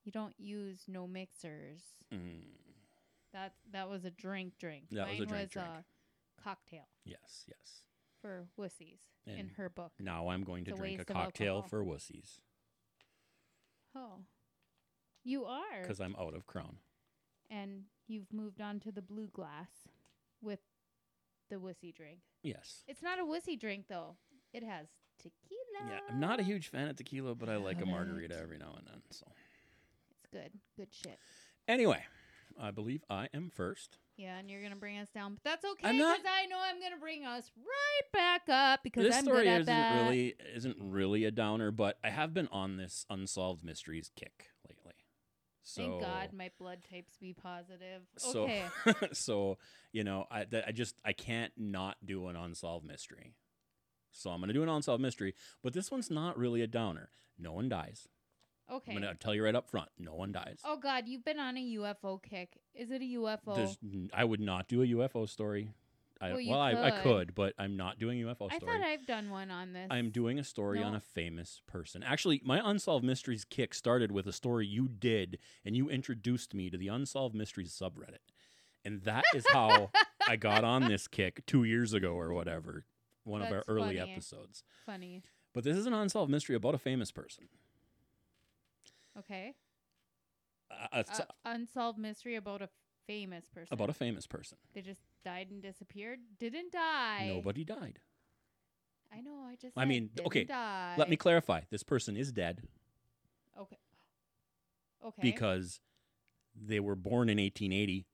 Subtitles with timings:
[0.03, 1.81] you don't use no mixers.
[2.13, 2.44] Mm,
[3.34, 4.86] That that was a drink drink.
[4.92, 5.67] That was a drink drink.
[5.67, 7.81] a cocktail yes, yes.
[8.22, 9.92] for wussies in her book.
[10.00, 12.39] Now I'm going to It's drink a waste cocktail for wussies
[13.95, 14.20] Oh.
[15.23, 15.81] You are.
[15.81, 16.77] because I'm out of Crown.
[17.49, 19.88] and you've moved on to the blue glass
[20.42, 20.59] with
[21.49, 22.20] the wussy drink.
[22.44, 22.83] Yes.
[22.88, 24.17] It's not a wussy drink though.
[24.53, 24.88] It has
[25.31, 25.92] tequila.
[25.92, 28.73] Yeah, I'm not a huge fan of tequila, but I like a margarita every now
[28.78, 29.02] and then.
[29.12, 29.26] So
[30.20, 30.52] It's good.
[30.78, 31.20] Good shit.
[31.67, 32.04] anyway,
[32.59, 33.98] I believe I am first.
[34.17, 37.00] Yeah, and you're gonna bring us down, but that's okay because I know I'm gonna
[37.02, 39.94] bring us right back up because this I'm story good at isn't that.
[39.94, 44.94] really isn't really a downer, but I have been on this unsolved mysteries kick lately.
[45.64, 48.04] So Thank God my blood types be positive.
[48.17, 48.64] so Okay.
[49.12, 49.58] so
[49.92, 53.34] you know I that I just I can't not do an unsolved mystery.
[54.16, 57.09] So I'm gonna do an unsolved mystery, but this one's not really a downer.
[57.38, 58.08] No one dies.
[58.71, 58.94] Okay.
[58.94, 59.89] I'm gonna tell you right up front.
[59.99, 60.59] No one dies.
[60.66, 62.58] Oh God, you've been on a UFO kick.
[62.73, 63.55] Is it a UFO?
[63.55, 63.77] There's,
[64.13, 65.69] I would not do a UFO story.
[66.21, 67.03] I, Well, well, I, I could.
[67.03, 69.87] could, but I'm not doing a UFO I thought I've done one on this.
[69.92, 72.04] I'm doing a story on a famous person.
[72.04, 76.70] Actually, my Unsolved Mysteries kick started with a story you did, and you introduced me
[76.70, 78.23] to the Unsolved Mysteries subreddit.
[78.86, 79.92] And that is how
[80.27, 82.86] I got on this kick two years ago or whatever,
[83.25, 84.11] one of That's our early funny.
[84.13, 84.63] episodes.
[84.86, 85.23] funny.
[85.53, 87.49] But this is an unsolved mystery about a famous person.
[89.17, 89.53] Okay.
[90.71, 92.69] Uh, it's Uh, unsolved mystery about a
[93.08, 93.73] famous person.
[93.73, 94.58] about a famous person.
[94.73, 96.19] They just died and disappeared.
[96.39, 97.27] Didn't die.
[97.33, 97.99] Nobody died.
[99.11, 99.45] I know.
[99.47, 99.77] I just.
[99.77, 100.95] I said mean, didn't okay, Die.
[100.97, 102.63] Let me clarify this person is dead
[103.57, 103.77] Okay.
[105.05, 105.21] Okay.
[105.21, 105.80] because
[106.55, 108.05] they were born in 1880.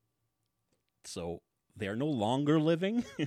[1.04, 1.42] So
[1.76, 3.04] they are no longer living.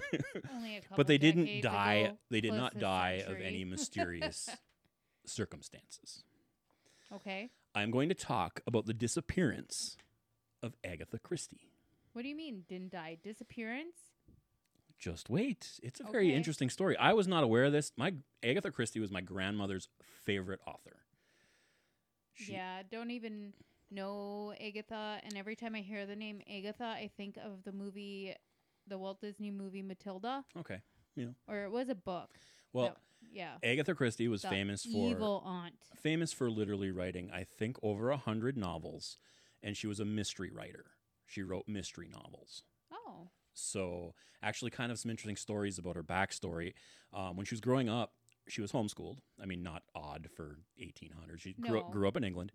[0.53, 1.93] Only a couple but they didn't die.
[1.93, 4.49] ago, They did not die of any mysterious
[5.25, 6.23] circumstances.
[7.13, 7.49] okay.
[7.73, 9.97] I'm going to talk about the disappearance
[10.63, 11.71] of Agatha Christie.
[12.13, 12.63] What do you mean?
[12.69, 13.17] Didn't die?
[13.21, 13.97] Disappearance?
[14.97, 15.77] Just wait.
[15.83, 16.95] It's a very interesting story.
[16.97, 17.91] I was not aware of this.
[17.97, 19.89] My Agatha Christie was my grandmother's
[20.23, 21.01] favorite author.
[22.33, 22.81] She- yeah.
[22.89, 23.51] Don't even
[23.91, 25.19] know Agatha.
[25.23, 28.33] And every time I hear the name Agatha, I think of the movie,
[28.87, 30.81] the Walt Disney movie Matilda, Okay.
[31.15, 31.27] Yeah.
[31.47, 32.29] Or it was a book.
[32.73, 32.97] Well, that-
[33.31, 33.57] yeah.
[33.63, 35.75] Agatha Christie was The famous for evil aunt.
[35.95, 39.17] famous for literally writing, I think, over a hundred novels,
[39.63, 40.85] and she was a mystery writer.
[41.25, 42.63] She wrote mystery novels.
[42.91, 43.29] Oh.
[43.53, 44.13] So,
[44.43, 46.73] actually, kind of some interesting stories about her backstory.
[47.13, 48.13] Um, when she was growing up,
[48.47, 49.19] she was homeschooled.
[49.41, 51.39] I mean, not odd for 1800.
[51.41, 52.51] She grew, up, grew up in England.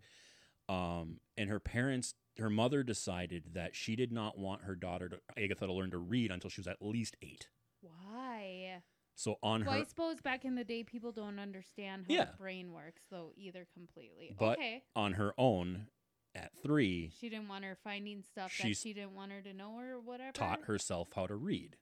[0.71, 5.19] Um, and her parents, her mother decided that she did not want her daughter, to,
[5.37, 7.47] Agatha, to learn to read until she was at least eight.
[7.81, 8.81] Why?
[9.15, 9.79] So, on Well, her.
[9.81, 12.25] I suppose back in the day, people don't understand how Yeah.
[12.25, 14.35] the brain works, though, either completely.
[14.37, 14.83] But okay.
[14.95, 15.87] on her own,
[16.33, 19.77] at three, She didn't want her finding stuff that she didn't want her to know
[19.77, 20.31] or whatever.
[20.31, 21.75] taught herself how to read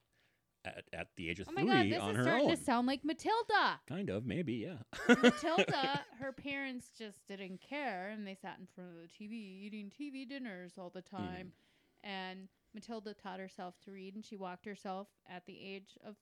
[0.66, 2.56] at, at the age of Oh my three god, this on is her starting own.
[2.58, 3.80] to sound like Matilda.
[3.88, 5.16] kind of, maybe, yeah.
[5.22, 9.90] Matilda, her parents just didn't care, and they sat in front of the TV eating
[9.92, 11.18] TV dinners all the Mm-hmm.
[11.18, 11.52] time.
[12.04, 16.16] And Matilda taught herself to read, and she walked herself at the age of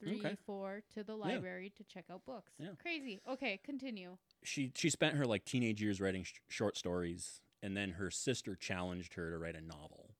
[0.00, 0.36] three, Okay.
[0.44, 2.52] four to the library to check out books.
[2.58, 2.68] Yeah.
[2.80, 3.20] Crazy.
[3.30, 4.16] Okay, continue.
[4.42, 8.54] she she spent her like teenage years writing sh- short stories, and then her sister
[8.56, 10.13] challenged her to write a novel.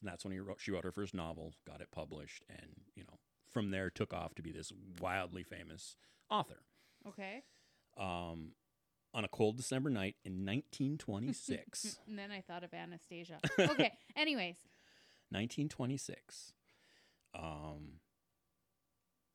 [0.00, 3.04] And that's when he wrote, she wrote her first novel, got it published, and you
[3.04, 3.18] know
[3.50, 5.96] from there took off to be this wildly famous
[6.30, 6.62] author.
[7.08, 7.42] Okay.
[7.96, 8.52] Um,
[9.14, 13.38] on a cold December night in 1926, and then I thought of Anastasia.
[13.58, 13.92] Okay.
[14.16, 14.56] Anyways,
[15.30, 16.52] 1926,
[17.34, 18.00] um,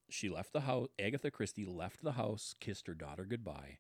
[0.10, 0.90] she left the house.
[1.00, 3.80] Agatha Christie left the house, kissed her daughter goodbye,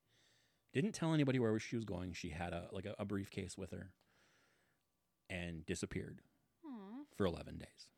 [0.73, 2.13] didn't tell anybody where she was going.
[2.13, 3.91] She had a like a, a briefcase with her,
[5.29, 6.21] and disappeared.
[7.15, 7.89] For 11 days.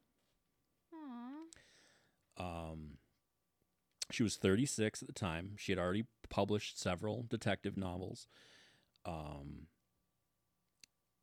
[0.94, 2.72] Aw.
[2.72, 2.98] Um,
[4.12, 5.52] she was 36 at the time.
[5.58, 8.28] She had already published several detective novels.
[9.06, 9.68] Um,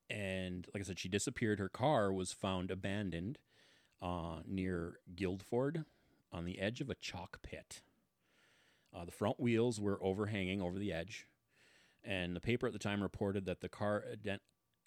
[0.08, 1.58] and like I said, she disappeared.
[1.58, 3.38] Her car was found abandoned
[4.02, 5.84] uh, near Guildford
[6.32, 7.82] on the edge of a chalk pit.
[8.94, 11.26] Uh, the front wheels were overhanging over the edge,
[12.02, 14.04] and the paper at the time reported that the car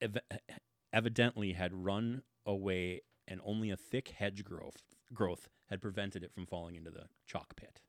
[0.02, 0.18] ev-
[0.92, 6.46] evidently had run away, and only a thick hedge growth growth had prevented it from
[6.46, 7.82] falling into the chalk pit.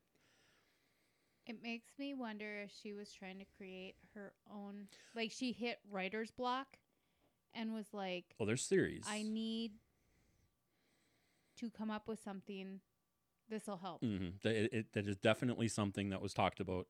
[1.47, 4.87] It makes me wonder if she was trying to create her own.
[5.15, 6.77] Like she hit writer's block,
[7.53, 9.05] and was like, Well, there's theories.
[9.07, 9.73] "I need
[11.57, 12.81] to come up with something.
[13.49, 14.29] This will help." Mm-hmm.
[14.43, 16.87] That, it, it- that is definitely something that was talked about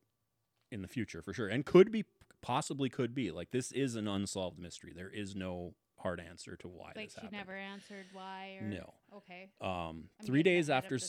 [0.71, 2.05] in the future for sure, and could be
[2.41, 4.93] possibly could be like this is an unsolved mystery.
[4.95, 5.73] There is no
[6.05, 7.31] hard answer to why Like this she happened.
[7.31, 8.93] never answered why or No.
[9.17, 9.49] Okay.
[9.59, 10.99] Um, three days after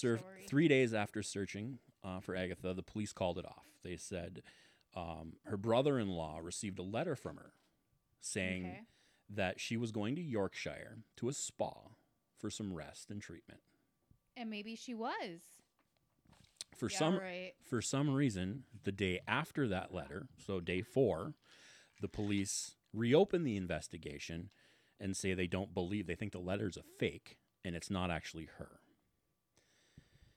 [0.48, 3.66] three days after searching uh, for Agatha, the police called it off.
[3.84, 4.42] They said
[4.94, 7.52] um, her brother-in-law received a letter from her
[8.20, 8.80] saying Okay.
[9.34, 11.74] that she was going to Yorkshire to a spa
[12.38, 13.60] for some rest and treatment.
[14.34, 15.40] And maybe she was.
[16.74, 17.52] For yeah, some right.
[17.68, 21.34] for some reason, the day after that letter, so day four,
[22.00, 24.48] the police reopened the investigation
[25.00, 28.48] and say they don't believe, they think the letter's a fake and it's not actually
[28.58, 28.80] her.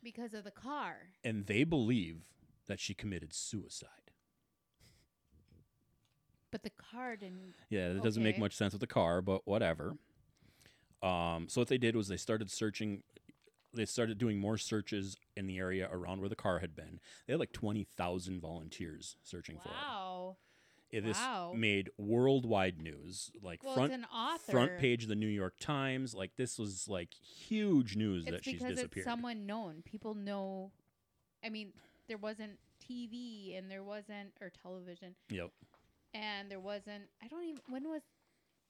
[0.04, 0.96] Because of the car.
[1.24, 2.22] And they believe
[2.68, 3.90] that she committed suicide.
[6.52, 7.54] But the car didn't.
[7.70, 9.98] Yeah, that doesn't make much sense with the car, but whatever.
[11.04, 13.04] Um, so what they did was they started searching.
[13.74, 17.00] They started doing more searches in the area around where the car had been.
[17.28, 19.76] They had like twenty thousand volunteers searching for it.
[19.76, 20.38] Wow.
[20.92, 21.54] It, this Wow.
[21.56, 24.52] made worldwide news, like Well, front it's an author.
[24.52, 26.16] front page of the New York Times.
[26.16, 28.90] Like this was like huge news It's that she's disappeared.
[28.98, 29.84] it's someone known.
[29.84, 30.72] People know.
[31.44, 31.74] I mean,
[32.08, 35.52] there wasn't TV and there wasn't or television Yep,
[36.14, 37.04] and there wasn't.
[37.22, 37.62] I don't even.
[37.70, 38.02] When was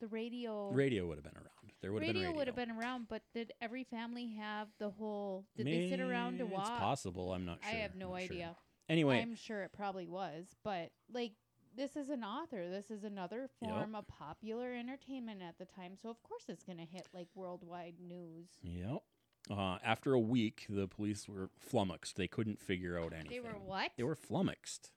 [0.02, 0.72] the radio?
[0.72, 1.46] radio would have been around.
[1.82, 2.38] There would have been radio radio.
[2.38, 5.46] would have been around, but did every family have the whole?
[5.56, 6.68] Did they sit around to watch?
[6.68, 7.32] It's possible.
[7.32, 7.72] I'm not sure.
[7.72, 8.18] I have no sure.
[8.18, 8.56] idea.
[8.90, 11.32] Anyway, I'm sure it probably was, but like
[11.80, 12.70] this is an author.
[12.70, 13.72] This is another Yep.
[13.72, 17.30] form of popular entertainment at the time, so of course it's going to hit like
[17.36, 18.48] worldwide news.
[18.62, 19.02] Yep.
[19.50, 22.18] Uh, after a week, the police were flummoxed.
[22.18, 23.32] They couldn't figure out anything.
[23.32, 23.92] They were what?
[23.96, 24.92] They were flummoxed.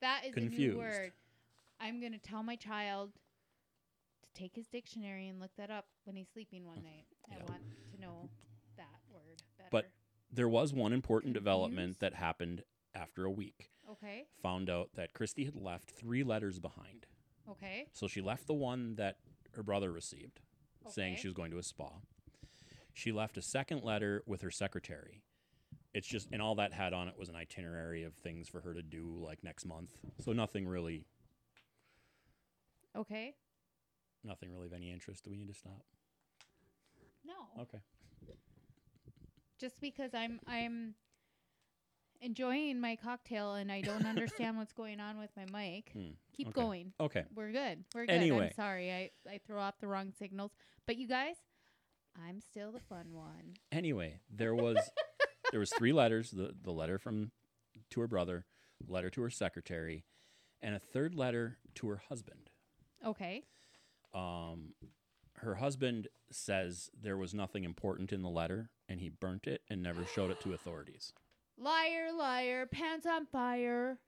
[0.00, 0.78] that is a new confused.
[0.78, 1.12] word.
[1.80, 3.12] I'm going to tell my child
[4.22, 7.06] to take his dictionary and look that up when he's sleeping one night.
[7.30, 7.62] I want
[7.94, 8.28] to know
[8.76, 9.68] that word better.
[9.70, 9.90] But-
[10.30, 12.64] There was one important development that happened
[12.94, 13.70] after a week.
[13.92, 17.06] Okay, Found out that Christie had left three letters behind.
[17.50, 19.16] okay, So she left the one that
[19.52, 20.40] her brother received,
[20.88, 21.90] saying she was going to a spa.
[22.94, 25.22] She left a second letter with her secretary.
[25.94, 28.72] It's just, and all that had on it was an itinerary of things for her
[28.72, 29.90] to do like next month.
[30.24, 31.04] So nothing really,
[32.96, 33.34] okay.
[34.24, 35.24] nothing really of any interest.
[35.24, 35.82] Do we need to stop?
[37.24, 37.62] No.
[37.62, 37.78] Okay.
[39.60, 40.94] just because I'm I'm
[42.22, 45.90] enjoying my cocktail and I don't understand what's going on with my mic.
[45.92, 46.60] Hmm, Keep okay.
[46.60, 46.92] going.
[47.00, 47.24] Okay.
[47.34, 47.84] We're good.
[47.94, 48.12] We're good.
[48.12, 48.46] Anyway.
[48.46, 48.92] I'm sorry.
[48.92, 50.52] I I throw off the wrong signals.
[50.86, 51.36] But you guys,
[52.26, 53.54] I'm still the fun one.
[53.70, 54.78] Anyway, there was
[55.50, 57.32] there was three letters, the the letter from
[57.90, 58.46] to her brother,
[58.86, 60.04] letter to her secretary,
[60.60, 62.50] and a third letter to her husband.
[63.04, 63.42] Okay.
[64.14, 64.74] Um
[65.38, 69.82] her husband says there was nothing important in the letter and he burnt it and
[69.82, 71.12] never showed it to authorities.
[71.58, 73.98] Liar, liar, pants on fire.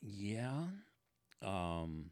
[0.00, 0.64] Yeah.
[1.40, 2.10] Um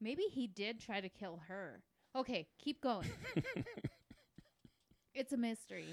[0.00, 1.82] Maybe he did try to kill her.
[2.16, 3.10] Okay, keep going.
[5.14, 5.86] it's a mystery.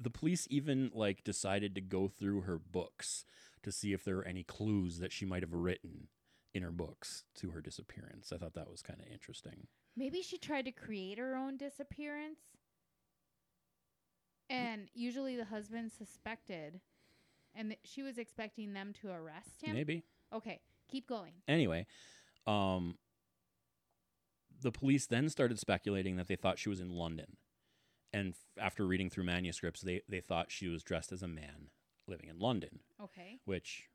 [0.00, 3.24] the police even like decided to go through her books
[3.62, 6.08] to see if there were any clues that she might have written
[6.52, 8.32] in her books to her disappearance.
[8.32, 9.66] I thought that was kind of interesting.
[9.96, 12.40] Maybe she tried to create her own disappearance.
[14.50, 16.80] And usually the husband suspected.
[17.54, 19.74] And th- she was expecting them to arrest him.
[19.74, 20.02] Maybe.
[20.32, 21.32] Okay, keep going.
[21.48, 21.86] Anyway,
[22.46, 22.96] um
[24.60, 27.36] the police then started speculating that they thought she was in London.
[28.12, 31.70] And f- after reading through manuscripts, they they thought she was dressed as a man
[32.06, 33.40] living in London, Okay.
[33.44, 33.88] which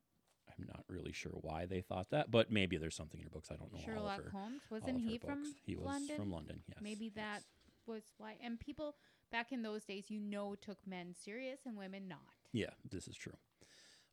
[0.49, 3.49] I'm not really sure why they thought that, but maybe there's something in her books
[3.51, 4.29] I don't know Sherlock her.
[4.31, 4.61] Holmes.
[4.69, 5.43] Wasn't he from.
[5.63, 6.15] He was London?
[6.17, 6.79] from London, yes.
[6.81, 7.13] Maybe yes.
[7.15, 7.43] that
[7.85, 8.35] was why.
[8.43, 8.95] And people
[9.31, 12.19] back in those days, you know, took men serious and women not.
[12.51, 13.37] Yeah, this is true.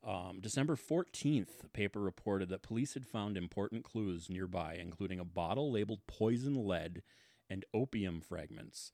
[0.07, 5.25] Um, December 14th, the paper reported that police had found important clues nearby, including a
[5.25, 7.03] bottle labeled poison lead
[7.51, 8.93] and opium fragments.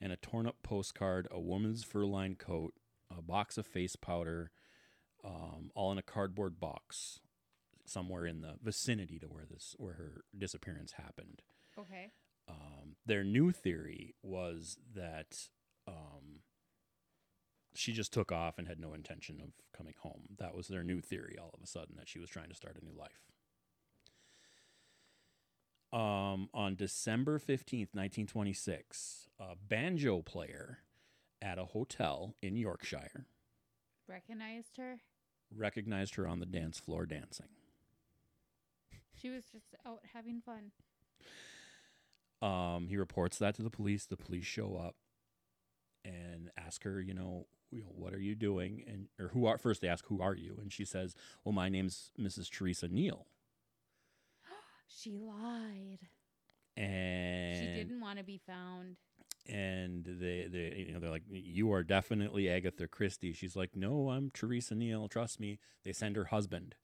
[0.00, 2.74] and a torn up postcard, a woman's fur lined coat,
[3.16, 4.50] a box of face powder,
[5.24, 7.20] um, all in a cardboard box
[7.84, 11.42] somewhere in the vicinity to where this where her disappearance happened.
[11.78, 12.10] Okay.
[12.48, 15.48] Um, their new theory was that
[15.86, 16.40] um,
[17.74, 20.22] she just took off and had no intention of coming home.
[20.38, 22.76] That was their new theory all of a sudden that she was trying to start
[22.80, 23.22] a new life.
[25.92, 30.78] Um, on December 15th, 1926, a banjo player
[31.42, 33.26] at a hotel in Yorkshire
[34.08, 35.00] Recognized her.
[35.54, 37.48] recognized her on the dance floor dancing.
[39.14, 40.72] She was just out having fun.
[42.40, 44.06] Um, he reports that to the police.
[44.06, 44.96] The police show up
[46.04, 48.84] and ask her, you know, you know, what are you doing?
[48.86, 51.14] And or who are first they ask who are you, and she says,
[51.44, 52.50] well, my name's Mrs.
[52.50, 53.24] Teresa Neele.
[54.88, 56.00] She lied.
[56.76, 58.96] And she didn't want to be found.
[59.48, 63.32] and they they you know they're like you are definitely Agatha Christie.
[63.32, 65.08] She's like, no, I'm Teresa Neele.
[65.10, 65.58] Trust me.
[65.84, 66.74] They send her husband.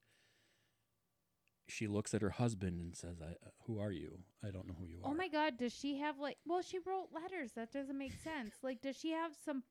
[1.71, 4.21] She looks at her husband and says, I, uh, "Who are you?
[4.43, 6.79] I don't know who you are." Oh my god, does she have like well, she
[6.79, 7.53] wrote letters.
[7.57, 8.55] That doesn't make sense.
[8.63, 9.63] Like does she have some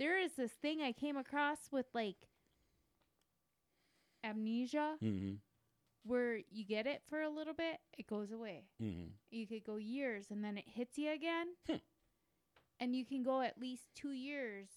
[0.00, 2.16] There is this thing I came across with like
[4.24, 5.34] amnesia hmm
[6.02, 8.64] where you get it for a little bit, it goes away.
[8.80, 11.48] hmm You could go years and then it hits you again.
[11.68, 11.76] Hmm.
[12.80, 14.68] And you can go at least 2 years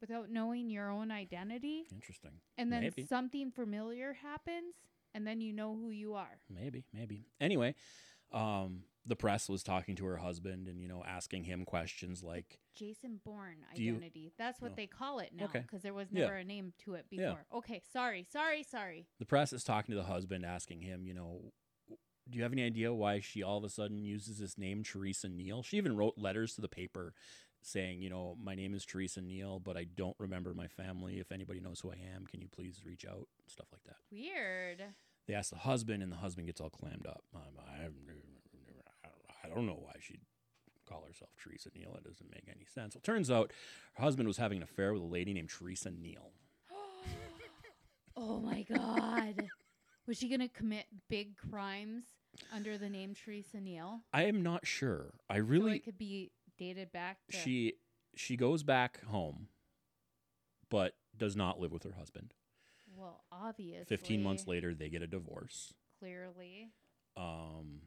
[0.00, 2.32] without knowing your own identity Interesting.
[2.58, 3.06] and then Maybe.
[3.06, 4.74] something familiar happens
[5.14, 6.40] and then you know who you are.
[6.52, 7.26] Maybe, maybe.
[7.40, 7.76] Anyway,
[8.32, 12.58] um, the press was talking to her husband and you know asking him questions like,
[12.74, 14.32] Jason Bourne Do you- identity.
[14.38, 14.76] That's what No.
[14.76, 15.60] they call it now Okay.
[15.60, 16.22] because there was Yeah.
[16.24, 17.30] never a name to it Yeah.
[17.30, 17.46] before.
[17.58, 19.06] Okay, sorry, sorry, sorry.
[19.18, 21.52] the press is talking to the husband, asking him, you know,
[22.28, 25.28] do you have any idea why she all of a sudden uses this name, Teresa
[25.28, 25.64] Neele?
[25.64, 27.12] She even wrote letters to the paper
[27.62, 31.18] saying, you know, my name is Teresa Neele, but I don't remember my family.
[31.18, 33.28] If anybody knows who I am, can you please reach out?
[33.48, 33.96] Stuff like that.
[34.12, 34.82] Weird.
[35.26, 37.24] They ask the husband, and the husband gets all clammed up.
[37.34, 37.88] Um, I,
[39.44, 40.20] I don't know why she'd
[40.88, 41.96] call herself Teresa Neele.
[41.96, 42.94] It doesn't make any sense.
[42.94, 43.52] Well, turns out
[43.94, 46.32] her husband was having an affair with a lady named Teresa Neele.
[48.16, 49.48] oh my god.
[50.06, 52.04] Was she going to commit big crimes
[52.52, 54.00] under the name Teresa Neele?
[54.12, 55.14] I am not sure.
[55.28, 57.74] I so really it could be dated back to she
[58.16, 59.48] she goes back home,
[60.68, 62.34] but does not live with her husband.
[62.96, 63.84] Well, obviously.
[63.84, 65.74] Fifteen months later, they get a divorce.
[66.00, 66.70] Clearly.
[67.16, 67.82] Um,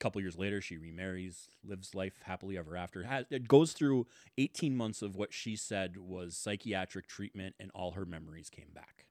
[0.00, 3.04] couple years later, she remarries, lives life happily ever after.
[3.04, 4.06] Has, it goes through
[4.38, 9.06] eighteen months of what she said was psychiatric treatment, and all her memories came back.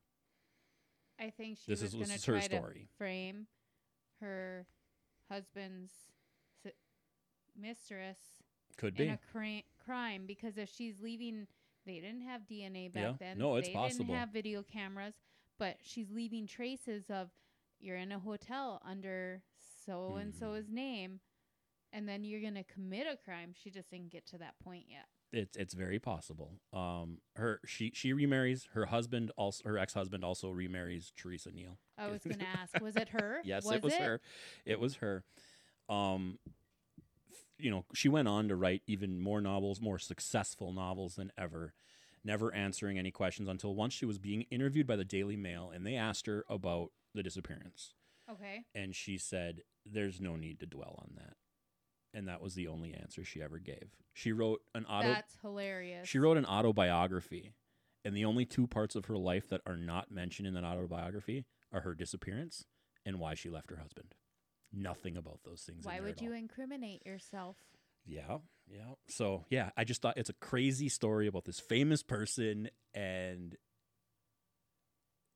[1.19, 2.87] I think she This was is- going this to is her to story.
[2.97, 3.47] frame
[4.21, 4.65] her
[5.29, 5.91] husband's
[6.63, 6.71] si-
[7.55, 8.17] mistress
[8.77, 9.13] Could in be.
[9.13, 11.47] a cri- crime because if she's leaving,
[11.85, 13.13] they didn't have DNA back Yeah.
[13.19, 13.37] then.
[13.37, 14.05] No, it's they possible.
[14.05, 15.13] didn't have video cameras,
[15.57, 17.29] but she's leaving traces of
[17.79, 19.41] you're in a hotel under
[19.89, 20.39] so and Mhm.
[20.39, 21.19] so's name,
[21.91, 23.53] and then you're gonna commit a crime.
[23.53, 25.07] She just didn't get to that point yet.
[25.31, 26.51] It's it's very possible.
[26.73, 28.67] Um, her she she remarries.
[28.73, 31.77] Her husband also her ex husband also remarries Teresa Neele.
[31.97, 33.41] I was gonna ask, was it her?
[33.45, 34.21] Yes, was it was her.
[34.65, 35.23] It was her.
[35.87, 36.39] Um,
[37.59, 41.73] you know, she went on to write even more novels, more successful novels than ever,
[42.23, 45.85] never answering any questions until once she was being interviewed by the Daily Mail and
[45.85, 47.93] they asked her about the disappearance.
[48.31, 48.63] Okay.
[48.75, 51.33] And she said, There's no need to dwell on that.
[52.13, 53.89] And that was the only answer she ever gave.
[54.13, 56.07] She wrote an auto That's hilarious.
[56.07, 57.53] she wrote an autobiography,
[58.03, 61.45] and the only two parts of her life that are not mentioned in that autobiography
[61.71, 62.65] are her disappearance
[63.05, 64.15] and why she left her husband.
[64.73, 65.85] Nothing about those things.
[65.85, 66.37] in Why would you all.
[66.37, 67.57] incriminate yourself?
[68.05, 68.93] Yeah, yeah.
[69.07, 73.55] So yeah, I just thought it's a crazy story about this famous person, and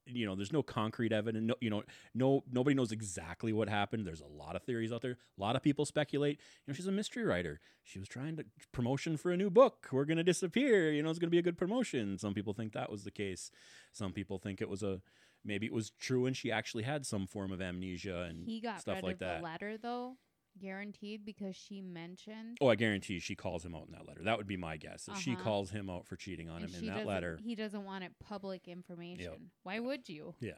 [0.05, 1.45] you know, there's no concrete evidence.
[1.47, 1.83] No, you know,
[2.13, 4.05] no nobody knows exactly what happened.
[4.05, 5.17] There's a lot of theories out there.
[5.37, 6.39] A lot of people speculate.
[6.65, 7.59] You know, she's a mystery writer.
[7.83, 9.87] She was trying to promotion for a new book.
[9.91, 10.91] We're gonna disappear.
[10.91, 12.17] You know, it's gonna be a good promotion.
[12.17, 13.51] Some people think that was the case.
[13.91, 15.01] Some people think it was a
[15.45, 18.79] maybe it was true and she actually had some form of amnesia and He got
[18.81, 19.37] stuff rid like of that.
[19.39, 20.15] the letter though,
[20.59, 22.57] guaranteed because she mentioned.
[22.61, 24.21] Oh, I guarantee she calls him out in that letter.
[24.23, 25.07] That would be my guess.
[25.07, 25.43] If she Uh-huh.
[25.43, 27.83] calls him out for cheating on and him she in that doesn't- letter, He doesn't
[27.83, 29.51] want it public information.
[29.63, 30.35] Why would you?
[30.39, 30.53] yeah,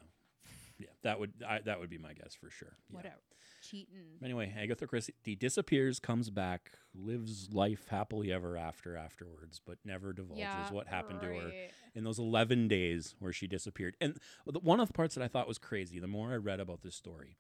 [0.77, 2.77] yeah, that would I, that would be my guess for sure.
[2.89, 2.95] Yeah.
[2.95, 3.21] Whatever.
[3.61, 4.19] Cheating.
[4.23, 10.71] Anyway, Agatha Christie disappears, comes back, lives life happily ever after afterwards, but never divulges
[10.71, 11.71] what happened to her right.
[11.95, 13.97] in those 11 days where she disappeared.
[13.99, 16.59] And the, one of the parts that I thought was crazy, the more I read
[16.59, 17.37] about this story,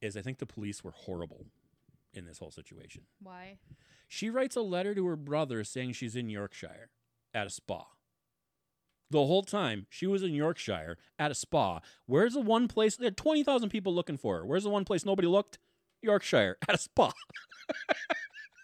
[0.00, 1.46] is I think the police were horrible
[2.12, 3.02] in this whole situation.
[3.22, 3.58] Why?
[4.08, 6.90] She writes a letter to her brother saying she's in Yorkshire
[7.34, 7.86] at a spa.
[9.10, 11.80] The whole time she was in Yorkshire at a spa.
[12.06, 12.96] Where's the one place?
[12.96, 14.46] There are 20,000 people looking for her.
[14.46, 15.58] Where's the one place nobody looked?
[16.02, 17.12] Yorkshire at a spa.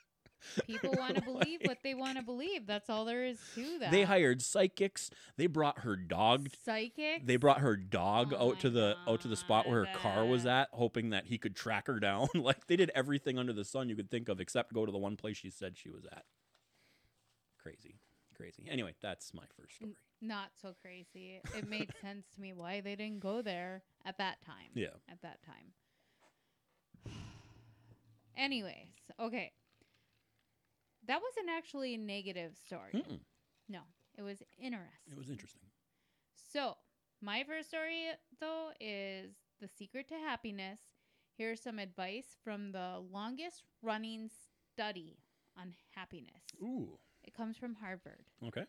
[0.67, 2.67] People want to believe what they want to believe.
[2.67, 3.91] That's all there is to that.
[3.91, 5.11] They hired psychics.
[5.37, 6.49] They brought her dog.
[6.65, 7.27] psychic.
[7.27, 10.25] They brought her dog Oh out to the out to the spot where her car
[10.25, 12.29] was at, hoping that he could track her down.
[12.35, 14.99] like they did everything under the sun you could think of, except go to the
[14.99, 16.25] one place she said she was at.
[17.63, 17.97] Crazy,
[18.37, 18.67] crazy.
[18.69, 19.93] Anyway, that's my first story.
[20.21, 21.41] Not so crazy.
[21.57, 24.71] It made sense to me why they didn't go there at that time.
[24.75, 24.89] Yeah.
[25.11, 27.13] At that time.
[28.37, 28.89] Anyways,
[29.21, 29.53] okay.
[31.07, 32.93] That wasn't actually a negative story.
[32.95, 33.21] Mm-mm.
[33.69, 33.81] No,
[34.17, 35.11] it was interesting.
[35.11, 35.69] It was interesting.
[36.53, 36.77] So,
[37.21, 38.07] my first story,
[38.41, 40.81] though, is The Secret to Happiness.
[41.37, 44.31] Here's some advice from the longest running
[44.73, 45.19] study
[45.59, 46.43] on happiness.
[46.63, 46.99] Ooh.
[47.25, 48.27] It comes from Harvard.
[48.47, 48.65] Okay.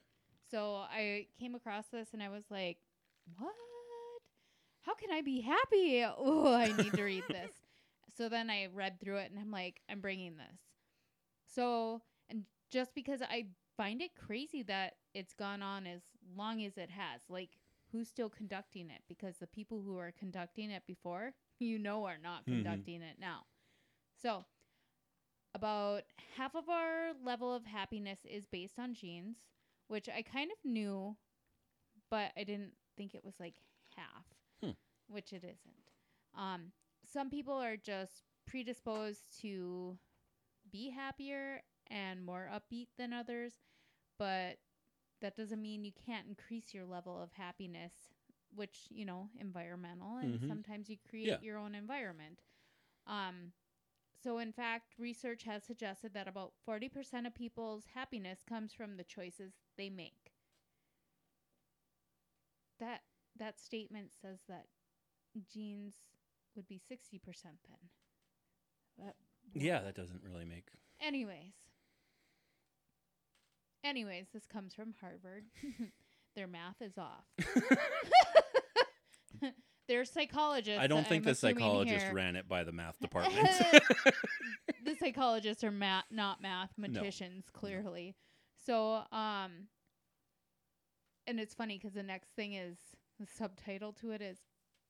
[0.50, 2.78] So, I came across this and I was like,
[3.38, 3.54] what?
[4.82, 6.04] How can I be happy?
[6.06, 7.52] Oh, I need to read this.
[8.16, 10.60] So then I read through it and I'm like, I'm bringing this.
[11.56, 12.02] So,
[12.74, 16.02] just because I find it crazy that it's gone on as
[16.36, 17.52] long as it has, like,
[17.92, 19.04] who's still conducting it?
[19.08, 22.54] Because the people who are conducting it before, you know, are not Mhm.
[22.64, 23.46] conducting it now.
[24.22, 24.46] So,
[25.56, 26.04] about
[26.38, 29.38] half of our level of happiness is based on genes,
[29.88, 31.18] which I kind of knew,
[32.10, 33.56] but I didn't think it was like
[33.96, 34.26] half,
[34.62, 34.72] Hmm.
[35.08, 35.92] which it isn't.
[36.36, 36.74] Um,
[37.06, 40.00] some people are just predisposed to
[40.72, 41.62] be happier
[41.94, 43.54] and more upbeat than others,
[44.20, 44.60] but
[45.22, 47.94] that doesn't mean you can't increase your level of happiness,
[48.56, 50.48] which, you know, environmental, and Mhm.
[50.48, 51.42] sometimes you create Yeah.
[51.42, 52.42] your own environment.
[53.08, 53.54] Um,
[54.24, 59.04] so, in fact, research has suggested that about 40% of people's happiness comes from the
[59.06, 60.34] choices they make.
[62.80, 63.04] That
[63.38, 64.68] that statement says that
[65.48, 65.96] genes
[66.56, 67.90] would be 60% then.
[68.98, 69.16] But
[69.54, 70.70] Yeah, that doesn't really make.
[71.00, 71.63] anyways.
[73.84, 75.46] Anyways, this comes from Harvard.
[76.36, 77.26] Their math is off.
[79.88, 80.82] They're psychologists.
[80.82, 82.14] I don't think I'm the assuming psychologist here.
[82.14, 83.50] ran it by the math department.
[84.86, 88.16] the psychologists are math, not mathematicians, clearly.
[88.66, 89.68] So, um,
[91.28, 92.78] and it's funny because the next thing is
[93.20, 94.38] the subtitle to it is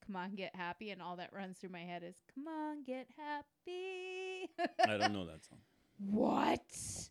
[0.05, 3.07] "Come on, get happy," and all that runs through my head is "Come on, get
[3.17, 4.47] happy."
[4.85, 5.57] I don't know that song.
[5.97, 7.09] What?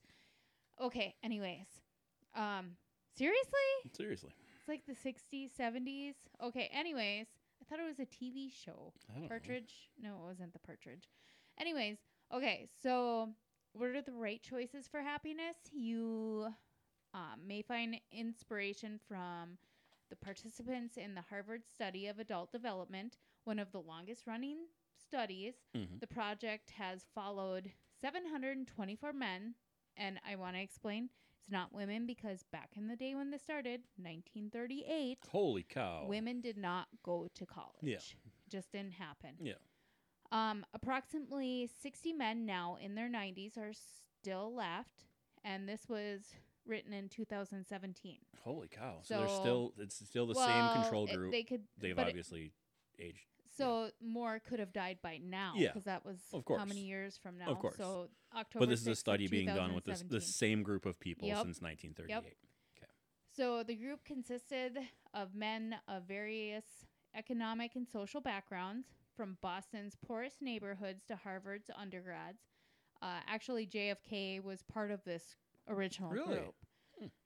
[0.83, 1.14] Okay.
[1.23, 1.66] Anyways,
[2.35, 2.73] um,
[3.16, 3.53] seriously,
[3.92, 4.31] Seriously.
[4.59, 6.14] it's like the '60s, '70s.
[6.42, 6.71] Okay.
[6.73, 7.27] Anyways,
[7.61, 8.92] I thought it was a TV show.
[9.09, 9.29] Don't know.
[9.29, 9.90] Partridge?
[10.01, 11.09] No, it wasn't the partridge.
[11.61, 11.99] Anyways,
[12.35, 13.29] okay, so
[13.75, 15.57] what are the right choices for happiness?
[15.73, 16.49] You
[17.14, 19.59] um, may find inspiration from
[20.11, 24.66] the participants in the Harvard study of adult development, one of the longest running
[25.07, 25.55] studies.
[25.77, 26.01] Mhm.
[26.01, 29.55] The project has followed 724 men,
[29.96, 33.42] and I want to explain it's not women because back in the day when this
[33.42, 36.05] started, 1938, Holy cow.
[36.07, 37.74] women did not go to college.
[37.83, 37.98] Yeah.
[38.50, 39.31] Just didn't happen.
[39.40, 39.55] Yeah.
[40.31, 45.05] Um, approximately 60 men now in their 90s are still left,
[45.44, 46.20] and this was
[46.66, 48.18] written in 2017.
[48.44, 48.98] Holy cow.
[49.02, 51.33] So, they're still it's still the Well, same control it- group.
[51.33, 52.52] they could, They've but it- obviously
[52.98, 53.26] aged.
[53.56, 55.52] So more could have died by now.
[55.56, 56.58] Yeah, because that was of course.
[56.60, 57.46] how many years from now?
[57.48, 57.76] Of course.
[57.76, 58.64] So October.
[58.66, 61.36] But this is a study being done with this the same group of people Yep.
[61.44, 62.08] since 1938.
[62.80, 62.90] Yep.
[63.34, 64.78] So the group consisted
[65.14, 66.64] of men of various
[67.14, 72.38] economic and social backgrounds, from Boston's poorest neighborhoods to Harvard's undergrads.
[73.02, 75.36] Uh, actually, JFK was part of this
[75.68, 76.38] original Really?
[76.38, 76.54] group.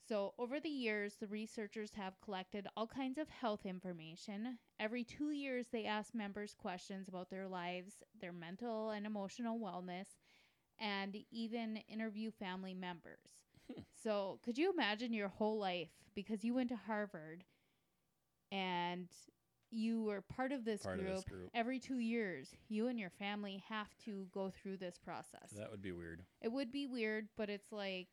[0.08, 4.58] So, over the years, the researchers have collected all kinds of health information.
[4.78, 10.06] Every two years, they ask members questions about their lives, their mental and emotional wellness,
[10.78, 13.18] and even interview family members.
[13.72, 13.80] Hmm.
[14.00, 17.42] So, could you imagine your whole life because you went to Harvard
[18.52, 19.08] and
[19.72, 21.50] you were part of this, Part of this group.
[21.52, 25.50] Every two years, you and your family have to go through this process.
[25.56, 26.22] That would be weird.
[26.40, 28.08] it would be weird, but it's like,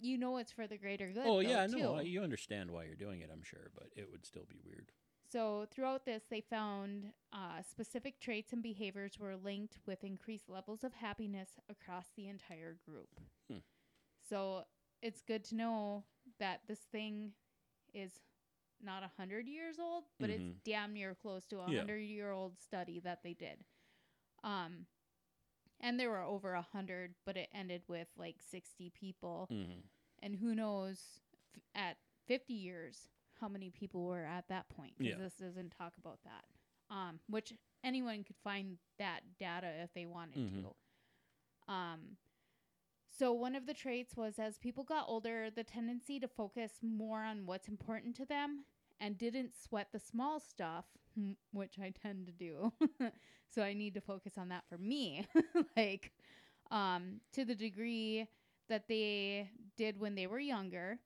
[0.00, 1.22] you know, it's for the greater good.
[1.26, 1.78] oh though, yeah, too.
[1.78, 4.90] no, you understand why you're doing it, I'm sure, but it would still be weird.
[5.30, 10.84] So, throughout this, they found uh, specific traits and behaviors were linked with increased levels
[10.84, 13.08] of happiness across the entire group.
[13.50, 13.58] Hmm.
[14.28, 14.64] So,
[15.00, 16.04] it's good to know
[16.38, 17.32] that this thing
[17.94, 18.12] is
[18.84, 20.62] not a 100 years old, but it's Mhm.
[20.64, 21.78] damn near close to a Yeah.
[21.78, 23.64] 100 year old study that they did.
[24.42, 24.86] Um,
[25.82, 29.80] and there were over a hundred, but it ended with like sixty people, hmm
[30.20, 31.20] and who knows
[31.56, 33.08] f- at fifty years
[33.40, 34.96] how many people were at that point?
[34.96, 35.16] 'cause Yeah.
[35.18, 36.44] this doesn't talk about that.
[36.90, 40.62] Um, which anyone could find that data if they wanted Mhm.
[40.62, 41.72] to.
[41.72, 42.18] Um,
[43.08, 47.22] so one of the traits was as people got older, the tendency to focus more
[47.24, 48.64] on what's important to them
[49.02, 50.86] and didn't sweat the small stuff,
[51.20, 52.72] mm, which I tend to do.
[53.50, 55.28] so I need to focus on that for me.
[55.78, 56.12] like
[56.70, 58.28] um to the degree
[58.70, 60.98] that they did when they were younger.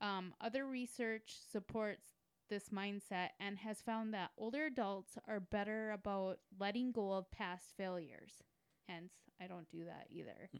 [0.00, 2.08] Um, other research supports
[2.50, 7.74] this mindset and has found that older adults are better about letting go of past
[7.76, 8.42] failures.
[8.88, 10.50] Hence, I don't do that either.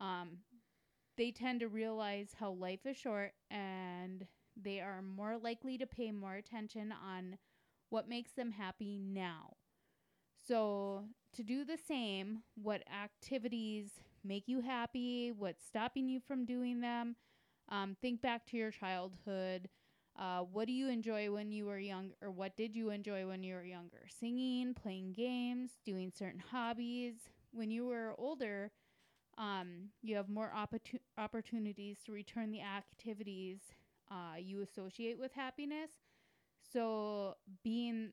[0.00, 0.38] Um,
[1.16, 4.26] they tend to realize how life is short and
[4.60, 7.38] they are more likely to pay more attention on
[7.90, 9.54] what makes them happy now.
[10.46, 13.90] So, to do the same, what activities
[14.24, 17.16] make you happy, what's stopping you from doing them,
[17.68, 19.68] um, think back to your childhood.
[20.18, 23.42] Uh, what do you enjoy when you were young, or what did you enjoy when
[23.42, 24.06] you were younger?
[24.08, 27.14] Singing, playing games, doing certain hobbies.
[27.52, 28.70] When you were older,
[29.36, 33.58] um, you have more opportu- opportunities to return the activities
[34.10, 35.90] uh, you associate with happiness.
[36.72, 38.12] So, being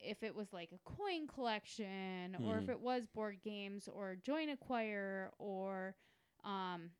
[0.00, 2.70] if it was like a coin collection, or if Mhm.
[2.70, 5.96] it was board games, or join a choir, or
[6.44, 6.90] um,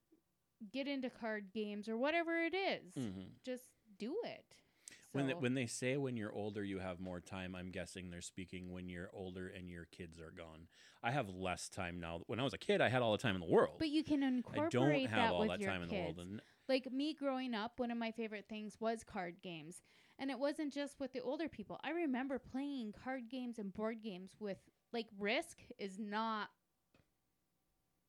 [0.72, 4.57] get into card games, or whatever it is, hmm just do it.
[5.12, 8.20] When they, when they say when you're older you have more time, I'm guessing they're
[8.20, 10.68] speaking when you're older and your kids are gone.
[11.02, 12.20] I have less time now.
[12.26, 13.76] When I was a kid, I had all the time in the world.
[13.78, 15.94] but you can incorporate I don't have that all with that your time in the
[15.94, 16.18] world.
[16.18, 19.83] And like me growing up, one of my favorite things was card games.
[20.18, 21.78] And it wasn't just with the older people.
[21.85, 24.59] I remember playing card games and board games with
[24.92, 26.48] like Risk is not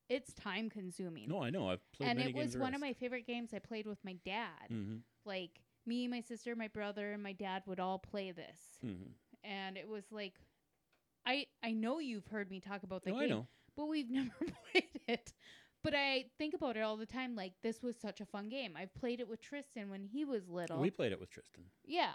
[0.08, 1.28] it's time consuming.
[1.28, 1.68] no, I know.
[1.68, 4.68] I've played and it was one of my favorite games I played with my dad.
[4.68, 8.58] hmm Like me, my sister, my brother, and my dad would all play this.
[8.82, 9.12] hmm
[9.44, 10.34] And it was like
[11.26, 13.46] I I know you've heard me talk about the No, game
[13.76, 14.30] but we've never
[14.72, 15.32] played it.
[15.82, 17.34] But I think about it all the time.
[17.34, 18.74] Like this was such a fun game.
[18.76, 20.78] I've played it with Tristan when he was little.
[20.78, 21.64] We played it with Tristan.
[21.84, 22.12] yeah,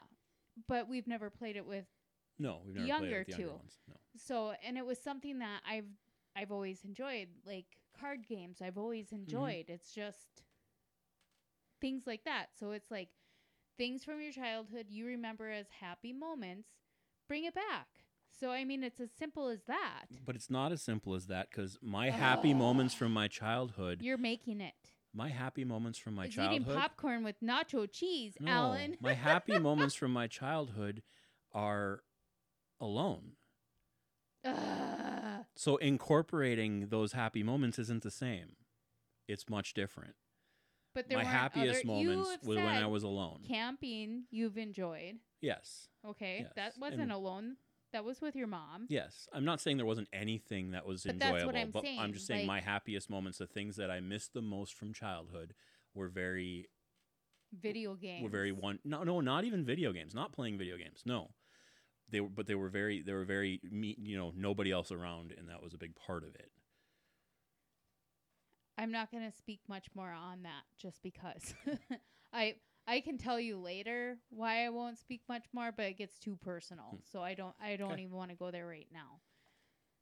[0.67, 1.85] but we've never played it with.
[2.37, 3.55] No, we've never Younger played it with the younger too.
[3.55, 3.73] ones.
[3.87, 3.95] No.
[4.17, 5.87] So and it was something that I've
[6.35, 7.29] I've always enjoyed.
[7.45, 7.65] Like
[7.99, 9.15] card games, I've always Mm-hmm.
[9.15, 9.65] enjoyed.
[9.69, 10.43] It's just
[11.81, 12.47] things like that.
[12.59, 13.09] So it's like
[13.77, 16.69] things from your childhood you remember as happy moments.
[17.27, 17.87] Bring it back.
[18.39, 20.05] So I mean, it's as simple as that.
[20.25, 24.17] But it's not as simple as that because my happy moments from my childhood, You're
[24.17, 24.73] making it.
[25.13, 26.61] my happy moments from my It's childhood.
[26.61, 28.97] eating popcorn with nacho cheese, no, Alan.
[28.99, 31.01] my happy moments from my childhood
[31.53, 32.03] are
[32.81, 33.33] alone.
[34.43, 35.45] Ugh.
[35.55, 38.57] So incorporating those happy moments isn't the same.
[39.27, 40.15] It's much different.
[40.93, 43.39] but there My weren't happiest other, moments you have was when I said was alone.
[43.47, 44.25] camping.
[44.29, 45.15] You've enjoyed.
[45.41, 45.87] Yes.
[46.07, 47.57] Okay, Yes, that wasn't and- alone.
[47.95, 48.87] That was with your mom.
[48.89, 49.25] Yes.
[49.31, 52.11] I'm not saying there wasn't anything that was But that's enjoyable, what I'm but I'm
[52.11, 55.53] just saying like- my happiest moments, the things that I missed the most from childhood
[55.93, 56.67] were very
[57.53, 58.21] Video games.
[58.21, 61.29] were very one no no not even video games not playing video games no
[62.09, 65.31] they were but they were very they were very me you know nobody else around
[65.37, 66.51] and that was a big part of it
[68.77, 71.53] I'm not going to speak much more on that just because
[72.33, 72.55] I
[72.87, 76.37] I can tell you later why I won't speak much more, but it gets too
[76.41, 76.85] personal.
[76.91, 76.97] Hmm.
[77.11, 78.03] So I don't I don't Okay.
[78.03, 79.19] even want to go there right now.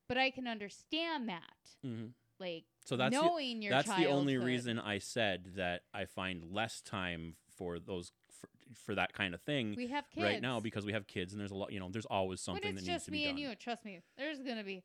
[0.08, 1.42] But I can understand that,
[1.86, 2.08] mm-hmm.
[2.40, 6.44] like so that's the, knowing your that's the only reason i said that i find
[6.52, 10.60] less time for those for, for that kind of thing we have kids right now
[10.60, 12.86] because we have kids and there's a lot you know there's always something that needs
[12.86, 14.84] just to be me and you, trust me, there's gonna be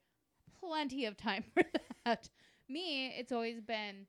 [0.61, 1.65] plenty of time for
[2.05, 2.29] that.
[2.69, 4.07] Me, it's always been.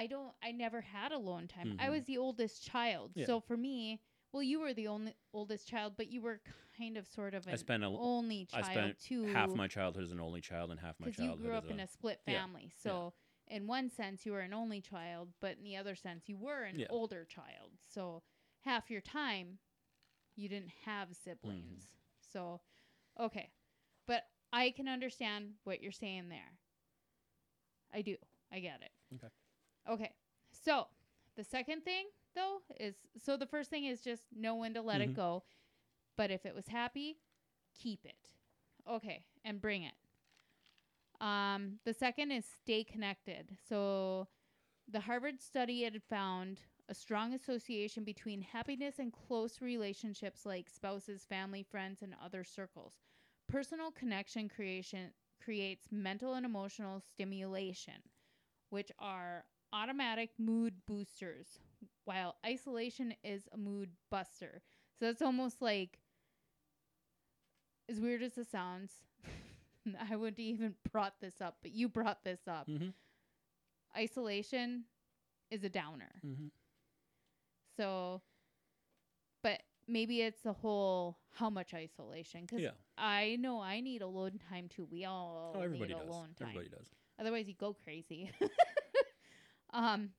[0.00, 0.32] I don't.
[0.42, 1.76] I never had alone time.
[1.78, 1.90] I Mhm.
[1.90, 3.26] was the oldest child, Yeah.
[3.26, 4.00] so for me,
[4.32, 6.40] well, you were the only oldest child, but you were
[6.78, 9.24] kind of sort of I an spent a- only child I spent too.
[9.26, 11.70] half my childhood as an only child and half my because you childhood grew up
[11.70, 12.70] in a, a split yeah, family.
[12.70, 13.12] So
[13.46, 16.62] in one sense, you were an only child, but in the other sense, you were
[16.62, 16.86] an Yeah.
[16.88, 17.76] older child.
[17.84, 18.22] So
[18.60, 19.58] half your time,
[20.34, 21.84] you didn't have siblings.
[21.84, 21.96] Mm-hmm.
[22.20, 22.62] So,
[23.18, 23.52] okay,
[24.06, 26.58] but I can understand what you're saying there.
[27.92, 28.16] I do.
[28.50, 28.92] I get it.
[29.16, 29.28] Okay.
[29.90, 30.12] Okay.
[30.52, 30.86] So
[31.36, 35.00] the second thing though is so the first thing is just know when to let
[35.02, 35.14] it Mhm.
[35.14, 35.44] go,
[36.16, 37.18] but if it was happy,
[37.74, 38.32] keep it.
[38.88, 39.94] Okay, and bring it.
[41.20, 43.56] Um, the second is stay connected.
[43.68, 44.28] So,
[44.88, 51.24] the Harvard study had found a strong association between happiness and close relationships like spouses,
[51.24, 52.94] family, friends, and other circles.
[53.48, 57.94] Personal connection creation creates mental and emotional stimulation,
[58.70, 61.58] which are automatic mood boosters,
[62.04, 64.62] while isolation is a mood buster.
[64.98, 65.98] So it's almost like,
[67.88, 68.92] as weird as it sounds,
[70.10, 72.68] I wouldn't even brought this up, but you brought this up.
[72.68, 72.92] Mhm.
[73.96, 74.84] Isolation
[75.50, 76.12] is a downer.
[76.24, 76.46] Mm-hmm.
[77.76, 78.22] So,
[79.42, 82.42] but maybe it's the whole how much isolation.
[82.42, 82.70] Because Yeah.
[82.98, 84.86] I know I need alone time too.
[84.90, 86.08] We all Oh, everybody need does.
[86.08, 86.48] alone time.
[86.48, 86.86] Everybody does.
[87.18, 88.30] Otherwise, you go crazy.
[89.72, 90.10] um,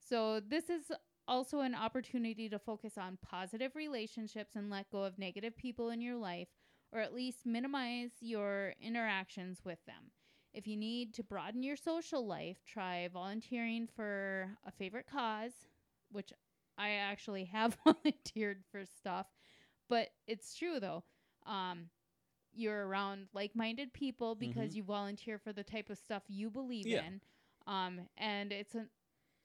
[0.00, 0.90] so this is
[1.26, 6.00] also an opportunity to focus on positive relationships and let go of negative people in
[6.00, 6.48] your life,
[6.92, 10.10] or at least minimize your interactions with them.
[10.54, 15.52] If you need to broaden your social life, try volunteering for a favorite cause,
[16.10, 16.32] which
[16.78, 19.26] I actually have volunteered for stuff,
[19.88, 21.04] but it's true though.
[21.46, 21.90] Um,
[22.52, 27.02] you're around like-minded people because you volunteer for the type of stuff you believe Yeah.
[27.02, 27.20] in,
[27.66, 28.86] um, and it's a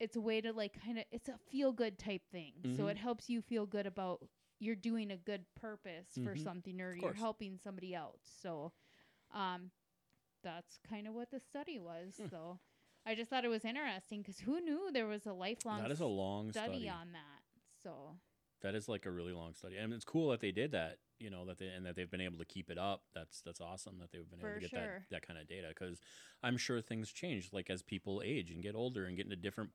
[0.03, 2.65] it's a way to like kind of it's a feel-good type thing.
[2.69, 2.93] So Mhm.
[2.93, 6.47] it helps you feel good about you're doing a good purpose for Mhm.
[6.47, 8.21] something or you're helping somebody else.
[8.41, 8.73] So,
[9.31, 9.71] um,
[10.43, 12.15] that's kind of what the study was.
[12.17, 12.29] Hmm.
[12.29, 12.59] So,
[13.05, 15.99] I just thought it was interesting because who knew there was a lifelong That is
[15.99, 16.89] a long study, study.
[16.89, 17.41] on that.
[17.83, 18.19] So,
[18.61, 20.99] That is like a really long study, and it's cool that they did that.
[21.19, 23.03] You know that they and that they've been able to keep it up.
[23.13, 25.07] That's that's awesome that they've been able For to get sure.
[25.09, 25.99] that that kind of data because
[26.41, 27.51] I'm sure things change.
[27.51, 29.71] Like as people age and get older and get into different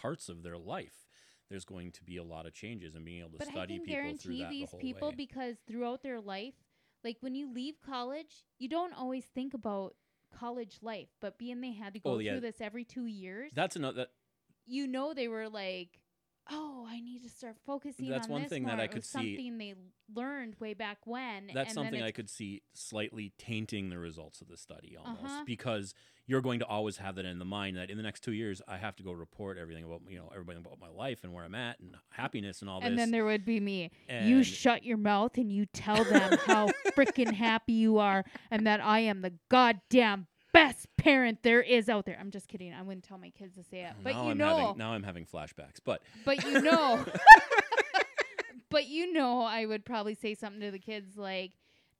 [0.00, 1.06] parts of their life,
[1.50, 3.76] there's going to be a lot of changes and being able to but I study
[3.76, 5.14] can people through guarantee these the people way.
[5.16, 6.54] because throughout their life,
[7.04, 9.94] like when you leave college, you don't always think about
[10.36, 12.32] college life, but being they had to oh, go Oh, yeah.
[12.32, 13.96] through this every two years, that's another.
[13.98, 14.08] That,
[14.66, 15.98] you know they were like,
[16.50, 18.80] "Oh, I need to start focusing That's on one this thing that.
[18.80, 19.74] I could see- Something they
[20.14, 21.48] learned way back when.
[21.52, 25.44] that's and something I could see slightly tainting the results of the study almost Uh-huh.
[25.46, 25.94] because
[26.26, 28.60] you're going to always have that in the mind that in the next two years
[28.68, 31.44] I have to go report everything about you know everything about my life and where
[31.44, 32.90] I'm at and happiness and all And this.
[32.90, 33.90] And then there would be me.
[34.08, 38.80] you shut your mouth and you tell them how freaking happy you are and that
[38.82, 42.16] I am the goddamn best parent there is out there.
[42.20, 42.72] I'm just kidding.
[42.72, 43.92] I wouldn't tell my kids to say it.
[44.02, 45.80] But now you I'm know, having, now I'm having flashbacks.
[45.84, 47.04] But but you know,
[48.70, 51.52] but you know, I would probably say something to the kids like,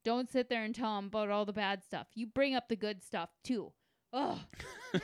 [0.03, 2.07] don't sit there and tell them about all the bad stuff.
[2.15, 3.71] You bring up the good stuff too.
[4.11, 4.39] Oh.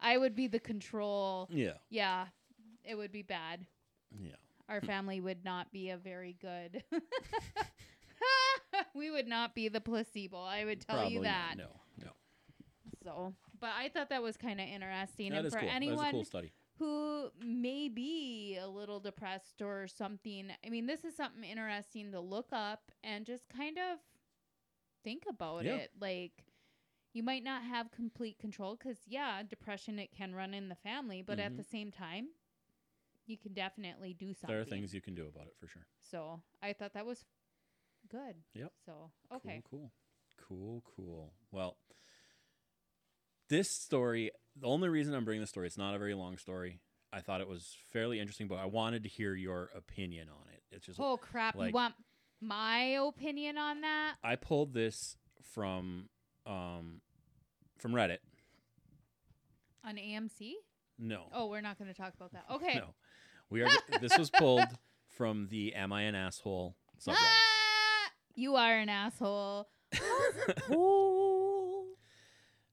[0.00, 1.48] I would be the control.
[1.50, 2.26] yeah, Yeah,
[2.84, 3.66] it would be bad
[4.22, 4.36] yeah.
[4.68, 4.86] our hmm.
[4.86, 6.82] family would not be a very good
[8.94, 11.24] we would not be the placebo i would tell Probably you not.
[11.24, 11.70] that No,
[12.04, 12.10] no.
[13.02, 15.68] so but i thought that was kind of interesting That and is for cool.
[15.68, 16.52] That is a anyone cool study.
[16.78, 22.20] who may be a little depressed or something i mean this is something interesting to
[22.20, 23.98] look up and just kind of
[25.04, 25.76] think about Yeah.
[25.76, 26.44] it like
[27.12, 31.22] you might not have complete control because yeah depression it can run in the family
[31.22, 31.56] but at Mhm.
[31.56, 32.28] the same time
[33.26, 35.86] you can definitely do something There are things you can do about it for sure.
[36.02, 37.24] so I thought that was
[38.08, 38.36] good.
[38.54, 38.72] Yep.
[38.84, 39.62] So okay.
[39.70, 39.90] Cool,
[40.48, 41.32] cool, cool, cool.
[41.50, 41.76] Well,
[43.48, 44.30] this story.
[44.58, 46.80] The only reason I'm bringing this story, it's not a very long story.
[47.12, 50.62] I thought it was fairly interesting, but I wanted to hear your opinion on it.
[50.70, 51.54] It's just Oh crap!
[51.56, 51.94] you want
[52.40, 54.14] my opinion on that?
[54.22, 55.16] I pulled this
[55.54, 56.08] from
[56.46, 57.00] um
[57.78, 58.18] from Reddit.
[59.84, 60.52] On AMC?
[60.98, 62.44] No, Oh, we're not going to talk about that.
[62.50, 62.74] Okay.
[62.76, 62.94] no,
[63.50, 63.68] we are.
[64.00, 64.66] this was pulled
[65.16, 67.14] from the "Am I an Asshole" subreddit.
[68.36, 69.68] You are an asshole.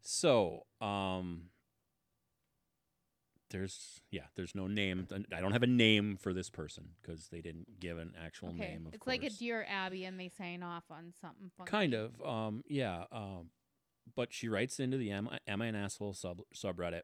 [0.06, 1.44] So, um,
[3.52, 5.08] there's yeah, there's no name.
[5.34, 8.58] I don't have a name for this person because they didn't give an actual Okay.
[8.72, 8.88] name.
[8.88, 9.18] Of It's course.
[9.20, 11.70] like a Dear Abby and they sign off on something funky.
[11.72, 12.22] kind of.
[12.22, 13.06] Um, yeah.
[13.14, 13.52] Um,
[14.16, 17.04] but she writes into the Am, Am I an Asshole sub subreddit.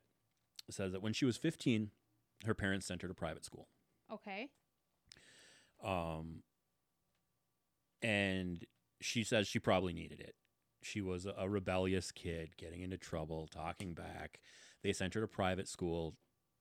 [0.69, 1.91] Says that when she was 15,
[2.45, 3.69] her parents sent her to private school.
[4.11, 4.49] Okay.
[5.83, 6.43] Um,
[8.01, 8.65] and
[9.01, 10.35] she says she probably needed it.
[10.81, 14.39] She was a, rebellious kid, getting into trouble, talking back.
[14.81, 16.15] They sent her to private school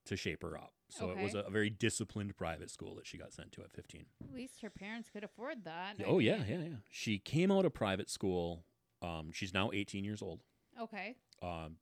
[0.05, 0.73] to shape her up.
[0.89, 4.05] So it was a, very disciplined private school that she got sent to at 15.
[4.23, 5.95] At least her parents could afford that.
[5.99, 6.75] I oh, yeah, mean, yeah, yeah.
[6.89, 8.65] She came out of private school.
[9.01, 10.41] Um, she's now 18 years old.
[10.81, 11.15] Okay.
[11.41, 11.77] Um,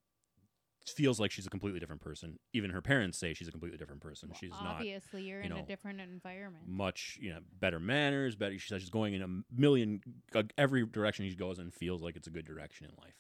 [0.90, 2.38] feels like she's a completely different person.
[2.54, 4.30] Even her parents say she's a completely different person.
[4.30, 6.64] Well, she's not obviously you're you in a different environment.
[6.68, 9.28] much you know better manners better she says she's going in a
[9.60, 10.02] million
[10.36, 13.16] uh, every direction she goes and feels like it's a good direction in life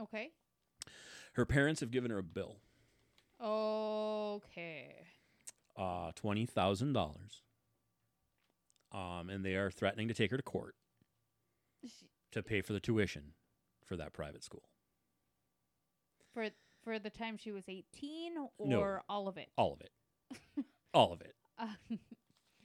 [0.00, 0.30] Okay.
[1.34, 2.56] her parents have given her a bill
[3.40, 4.94] Okay.
[5.76, 7.42] uh $20000
[8.92, 10.74] um and they are threatening to take her to court
[11.84, 13.34] She- to pay for the tuition
[13.84, 14.68] for that private school.
[16.32, 16.48] for
[16.84, 19.00] for the time she was 18 or No.
[19.08, 19.48] all of it.
[19.56, 19.90] All of it.
[20.94, 21.34] All of it.
[21.58, 21.96] Uh,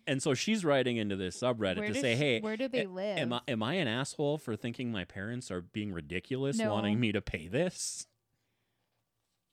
[0.06, 2.90] And so she's writing into this subreddit to say, sh- "Hey, where do they a-
[2.90, 3.18] live?
[3.20, 6.72] am I am I an asshole for thinking my parents are being ridiculous, No.
[6.74, 8.06] wanting me to pay this?"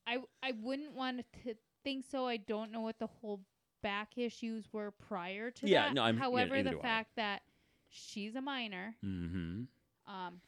[0.07, 2.27] I I wouldn't want to think so.
[2.27, 3.43] I don't know what the whole
[3.83, 5.95] back issues were prior to Yeah, that.
[5.95, 7.43] no, I'm- However, neither the fact that
[7.89, 9.65] she's a minor, Mm-hmm.
[10.13, 10.41] um,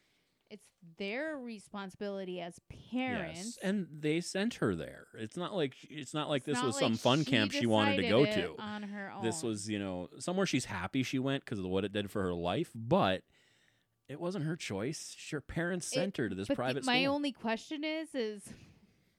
[0.51, 0.67] it's
[0.99, 2.59] their responsibility as
[2.93, 3.39] parents.
[3.39, 5.07] Yes, and they sent her there.
[5.19, 7.53] It's not like it's not like It's this not was like some fun she camp
[7.53, 8.55] she wanted to go it to.
[8.59, 9.23] on her own.
[9.23, 12.23] This was, you know, somewhere she's happy she went because of what it did for
[12.23, 13.23] her life, but
[14.09, 15.15] it wasn't her choice.
[15.31, 17.03] Her parents It- sent her to this but the- private my school.
[17.03, 18.43] My only question is, is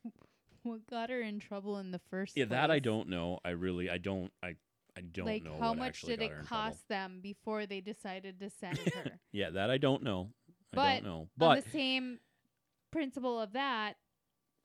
[0.64, 3.40] what got her in trouble in the first yeah, that I don't know.
[3.46, 4.56] I really, I don't, I,
[4.98, 6.48] I don't like know how much did it in trouble.
[6.48, 10.32] cost them before they decided to send her Yeah, that I don't know.
[10.74, 11.20] I But don't know.
[11.22, 12.20] on But the same
[12.92, 13.94] principle of that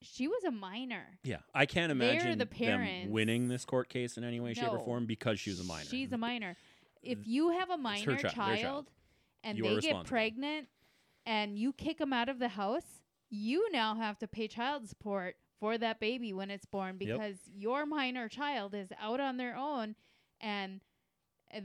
[0.02, 4.24] she was a minor yeah, I can't imagine the them winning this court case in
[4.24, 5.84] any way, shape, or form because she was a minor.
[5.86, 6.56] she's a minor
[7.02, 8.90] if you have a minor child, child.
[9.42, 10.68] and You they get pregnant
[11.24, 15.36] and you kick them out of the house you now have to pay child support
[15.58, 17.16] for that baby when it's born Yep.
[17.18, 19.96] because your minor child is out on their own
[20.40, 20.80] and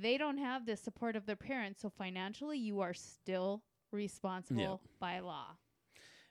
[0.01, 5.19] they don't have the support of their parents so financially you are still responsible by
[5.19, 5.57] law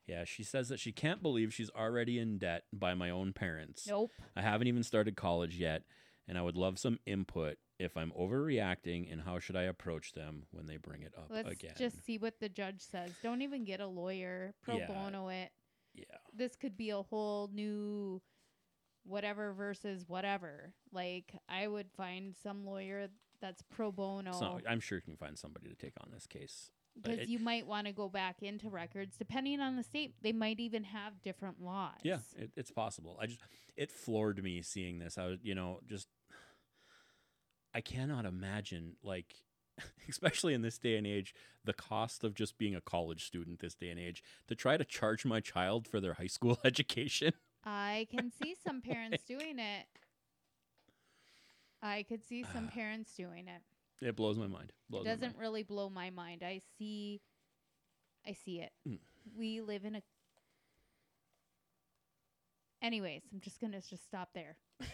[0.07, 3.87] Yeah, she says that she can't believe she's already in debt by my own parents.
[3.87, 5.83] nope I haven't even started college yet,
[6.27, 10.45] and I would love some input if I'm overreacting and how should I approach them
[10.51, 11.75] when they bring it up let's again.
[11.77, 14.87] just see what the judge says don't even get a lawyer pro Yeah.
[14.89, 15.51] bono it
[15.95, 16.05] yeah.
[16.35, 18.21] this could be a whole new
[19.05, 20.75] whatever versus whatever.
[20.93, 23.09] Like I would find some lawyer
[23.41, 26.71] that's pro bono So I'm sure you can find somebody to take on this case.
[27.03, 30.15] Because you might want to go back into records depending on the state.
[30.23, 31.99] They might even have different laws.
[32.03, 33.19] Yeah, it, it's possible.
[33.21, 33.41] I just
[33.77, 35.19] it floored me seeing this.
[35.19, 36.09] I was, you know, just
[37.75, 39.35] I cannot imagine like
[40.09, 41.35] especially in this day and age
[41.65, 44.85] the cost of just being a college student this day and age to try to
[44.85, 47.33] charge my child for their high school education.
[47.65, 49.87] I can see some parents doing it.
[51.83, 52.75] I could see some ah.
[52.75, 53.63] parents doing it.
[54.01, 54.73] It blows my mind.
[54.89, 55.41] Blows it doesn't mind.
[55.41, 56.43] really blow my mind.
[56.45, 57.21] I see
[58.27, 58.73] I see it.
[58.89, 58.99] Mm.
[59.37, 60.03] We live in a
[62.81, 64.57] Anyways, I'm just going to just stop there.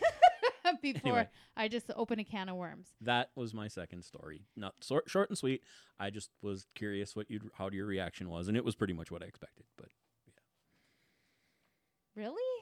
[0.81, 1.29] Before Anyway.
[1.57, 2.89] I just open a can of worms.
[3.03, 4.47] That was my second story.
[4.57, 5.63] Not short, short and sweet.
[6.01, 9.11] I just was curious what you how your reaction was, and it was pretty much
[9.11, 9.67] what I expected.
[9.77, 9.89] But
[10.27, 10.33] yeah.
[12.25, 12.54] Really?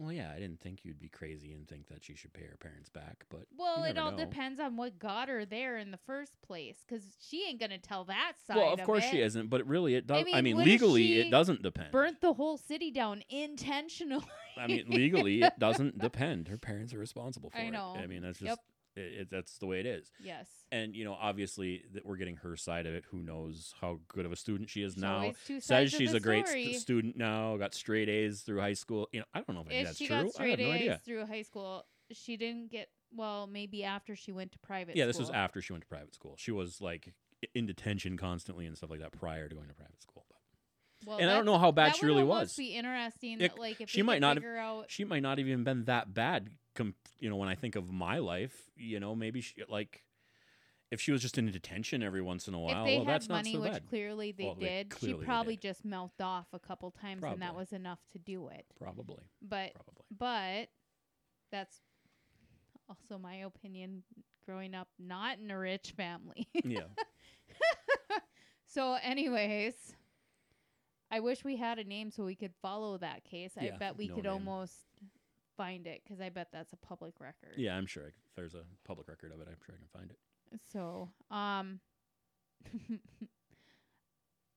[0.00, 2.56] Well, yeah, I didn't think you'd be crazy and think that she should pay her
[2.58, 3.26] parents back.
[3.28, 4.16] But Well, it all know.
[4.16, 8.04] depends on what got her there in the first place cuz she ain't to tell
[8.06, 9.10] that side well, of course it.
[9.10, 9.48] she isn't.
[9.50, 10.22] But really, it does.
[10.22, 11.92] I mean, mean, legally, it doesn't depend.
[11.92, 14.24] Burnt the whole city down intentionally.
[14.56, 16.48] I mean, legally, it doesn't depend.
[16.48, 17.70] Her parents are responsible for I it.
[17.70, 17.94] know.
[17.96, 18.58] I mean, that's just Yep.
[18.96, 20.10] It, it, that's the way it is.
[20.22, 20.48] yes.
[20.72, 23.04] And you know, obviously, that we're getting her side of it.
[23.10, 25.32] Who knows how good of a student she is There's now?
[25.60, 27.56] Says she's the a great st- student now.
[27.56, 29.08] Got straight A's through high school.
[29.12, 30.30] You know, I don't know if, if that's she true.
[30.32, 31.00] got I have no A's idea.
[31.04, 33.46] through high school, she didn't get well.
[33.46, 34.96] Maybe after she went to private.
[34.96, 36.34] Yeah, this was after she went to private school.
[36.38, 37.12] She was like
[37.54, 40.24] in detention constantly and stuff like that prior to going to private school.
[40.28, 42.54] But Well, and I don't know how bad that she would really was.
[42.54, 43.40] Be interesting.
[43.40, 44.84] It- like if she might not have- out.
[44.88, 46.50] she might not even been that bad.
[46.74, 50.04] Com- you know, when I think of my life, you know, maybe she like
[50.90, 52.80] if she was just in detention every once in a while.
[52.84, 53.88] if they well, had that's money, not so which bad.
[53.88, 55.62] clearly they Well, they did, clearly she they probably did.
[55.62, 57.60] just mouthed off a couple times, and that Probably.
[57.60, 58.64] was enough to do it.
[58.78, 60.04] Probably, But probably.
[60.18, 60.68] but
[61.52, 61.80] that's
[62.88, 64.02] also my opinion.
[64.46, 66.48] Growing up not in a rich family.
[66.64, 66.80] yeah,
[68.66, 69.74] So, anyways,
[71.10, 73.52] I wish we had a name so we could follow that case.
[73.60, 74.32] I Yeah, bet we no could name.
[74.32, 74.74] almost
[75.60, 77.52] find it because I bet that's a public record.
[77.58, 77.76] yeah.
[77.76, 79.48] I'm sure I, if there's a public record of it.
[79.50, 80.16] I'm sure I can find it.
[80.72, 81.80] So, um,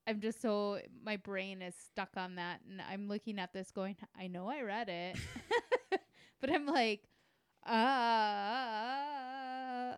[0.07, 3.97] I'm just so my brain is stuck on that, and I'm looking at this going,
[4.17, 5.17] I know I read it,
[6.41, 7.09] but I'm like,
[7.65, 8.37] ah,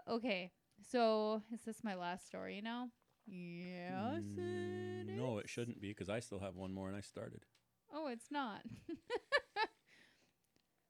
[0.09, 0.51] okay.
[0.91, 2.89] So, is this my last story now?
[3.27, 7.01] Yes, it Mm, no, it shouldn't be because I still have one more and I
[7.01, 7.45] started.
[7.93, 8.61] Oh, it's not.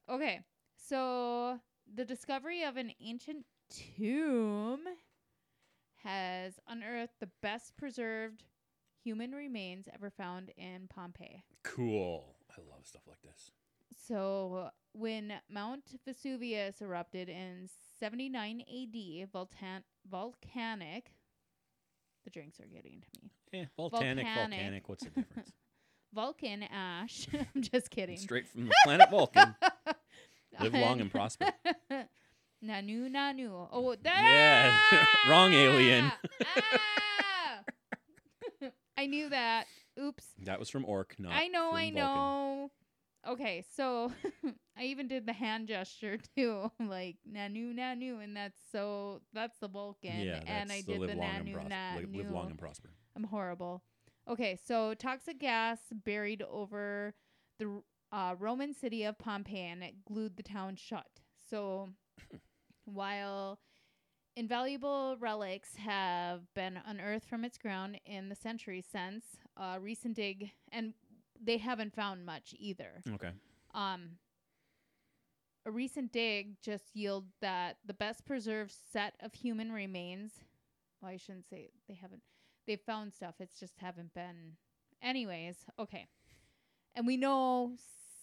[0.10, 0.42] okay.
[0.78, 1.60] So,
[1.94, 4.82] the discovery of an ancient tomb
[6.04, 8.44] has unearthed the best preserved
[9.04, 11.44] human remains ever found in Pompeii.
[11.64, 12.36] Cool.
[12.52, 13.52] I love stuff like this.
[14.08, 21.12] So, when Mount Vesuvius erupted in 79 AD, voltan- volcanic,
[22.24, 23.32] the drinks are getting to me.
[23.54, 24.60] Eh, volcanic, Volcanic.
[24.60, 24.90] volcanic.
[24.90, 25.52] What's the difference?
[26.16, 27.28] Vulcan ash.
[27.56, 28.18] I'm just kidding.
[28.18, 29.56] Straight from the planet Vulcan.
[30.62, 31.48] Live long and prosper.
[32.64, 33.68] Nanu Nanu.
[33.72, 34.80] Oh, Yeah.
[34.92, 35.08] ah!
[35.30, 36.12] Wrong alien.
[36.46, 37.60] Ah!
[38.98, 39.66] I knew that.
[40.02, 40.26] Oops.
[40.44, 41.96] That was from Orc, not I know, I Vulcan.
[41.96, 42.72] know.
[43.28, 44.12] Okay, so
[44.78, 49.68] I even did the hand gesture too, like Nanu Nanu, and that's so that's the
[49.68, 51.96] Vulcan, Yeah, and I the did live the long and Nanu.
[52.02, 52.90] Live, live long and prosper.
[53.16, 53.84] I'm horrible.
[54.28, 57.14] Okay, so toxic gas buried over
[57.60, 61.08] the uh, Roman city of Pompeii and it glued the town shut.
[61.50, 61.90] So
[62.86, 63.60] while
[64.36, 69.26] invaluable relics have been unearthed from its ground in the centuries since,
[69.58, 70.94] uh, recent dig and
[71.42, 73.04] they haven't found much either.
[73.14, 73.32] Okay.
[73.74, 74.18] Um,
[75.66, 80.32] a recent dig just yielded that the best preserved set of human remains.
[81.02, 82.22] Well, I shouldn't say they haven't.
[82.68, 83.36] They've found stuff.
[83.40, 84.54] It's just haven't been.
[85.02, 86.08] Anyways, okay.
[86.96, 87.74] And we know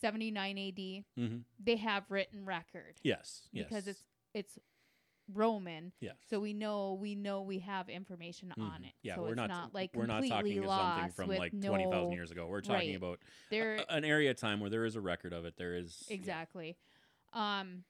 [0.01, 0.75] 79 AD.
[0.75, 1.37] Mm-hmm.
[1.63, 3.49] They have written record Yes.
[3.53, 3.67] Yes.
[3.69, 4.03] because it's
[4.35, 4.59] it's
[5.33, 5.93] Roman.
[6.01, 6.17] yes.
[6.29, 8.87] So we know we know we have information on Mhm.
[8.89, 8.93] it.
[9.03, 11.69] Yeah, so we're it's not, not, like we're not talking of something from like no,
[11.69, 12.47] twenty thousand years ago.
[12.49, 12.97] We're talking Right.
[12.97, 13.21] about
[13.51, 15.57] There a- an area of time where there is a record of it.
[15.57, 16.15] There is yeah.
[16.15, 16.77] Exactly.
[17.33, 17.85] Um,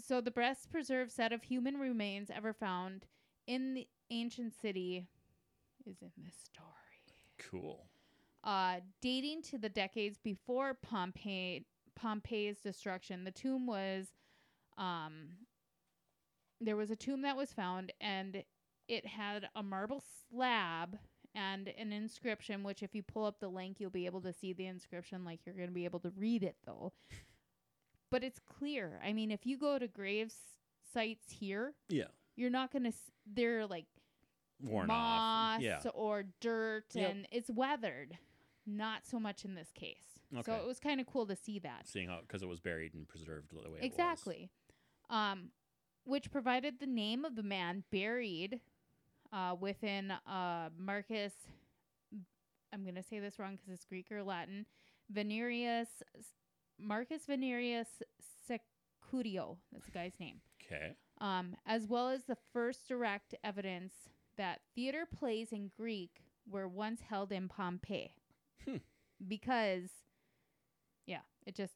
[0.00, 3.06] so the best preserved set of human remains ever found
[3.46, 5.06] in the ancient city
[5.88, 6.66] is in this story.
[7.50, 7.88] cool.
[8.44, 11.64] Uh, dating to the decades before Pompeii,
[11.96, 14.06] Pompeii's destruction, the tomb was,
[14.76, 15.28] um,
[16.60, 18.42] there was a tomb that was found, and
[18.88, 20.98] it had a marble slab
[21.34, 22.62] and an inscription.
[22.62, 25.24] Which, if you pull up the link, you'll be able to see the inscription.
[25.24, 26.92] Like you're going to be able to read it, though.
[28.10, 28.98] But it's clear.
[29.04, 30.34] I mean, if you go to graves
[30.94, 32.06] sites here, Yeah.
[32.36, 32.92] you're not going to.
[33.30, 33.84] They're like
[34.62, 35.62] Worn moss off.
[35.62, 35.80] Yeah.
[35.94, 37.10] or dirt Yep.
[37.10, 38.18] and it's weathered.
[38.66, 40.20] Not so much in this case.
[40.32, 40.56] So Okay.
[40.56, 41.86] it was kind of cool to see that.
[41.88, 43.80] Seeing how because it was buried and preserved the way it was.
[43.82, 44.50] Exactly.
[45.10, 45.50] Um
[46.04, 48.60] which provided the name of the man buried
[49.32, 51.34] uh within uh Marcus
[52.72, 54.66] I'm going to say this wrong cuz it's Greek or Latin.
[55.08, 55.88] Venerius
[56.78, 57.88] Marcus Venerius
[58.46, 59.56] Securio.
[59.72, 60.40] That's the guy's name.
[60.70, 60.94] Okay.
[61.20, 63.94] um, as well as the first direct evidence
[64.38, 68.14] that theater plays in Greek were once held in Pompeii.
[68.64, 68.76] Hmm.
[69.26, 69.90] Because,
[71.06, 71.74] yeah, it just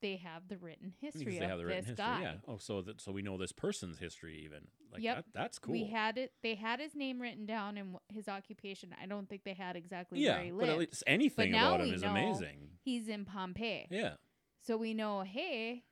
[0.00, 2.04] they have the written history of have the written this history.
[2.04, 2.20] guy.
[2.22, 2.34] Yeah.
[2.46, 4.68] Oh, so that so we know this person's history even.
[4.92, 5.16] Like Yep.
[5.16, 5.24] that.
[5.34, 5.72] That's cool.
[5.72, 6.32] We had it.
[6.44, 8.94] They had his name written down and his occupation.
[9.02, 11.86] I don't think they had exactly yeah, where he but at least anything now about
[11.88, 12.68] him is amazing.
[12.84, 14.14] He's in Pompeii, Yeah.
[14.60, 15.22] so we know.
[15.22, 15.82] Hey,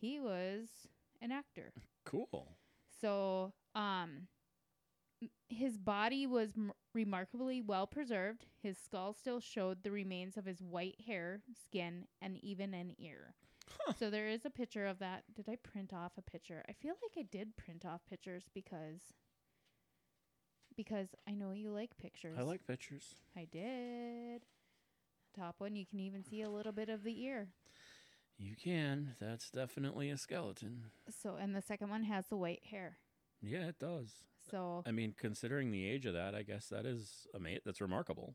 [0.00, 0.68] he was
[1.20, 1.72] an actor.
[2.06, 2.46] Cool.
[3.00, 4.28] So, um,
[5.48, 8.46] his body was m- remarkably well preserved.
[8.62, 13.34] His skull still showed the remains of his white hair, skin, and even an ear.
[13.68, 13.94] Huh.
[13.98, 15.24] So there is a picture of that.
[15.34, 16.62] Did I print off a picture?
[16.68, 19.00] I feel like I did print off pictures because
[20.76, 22.36] because I know you like pictures.
[22.38, 23.14] I like pictures.
[23.36, 24.42] I did.
[25.36, 27.48] Top one, you can even see a little bit of the ear.
[28.38, 29.14] You can.
[29.20, 30.86] That's definitely a skeleton.
[31.08, 32.98] So, and the second one has the white hair.
[33.40, 34.10] Yeah, it does.
[34.50, 38.34] So I mean, considering the age of that, I guess that is ama- That's remarkable.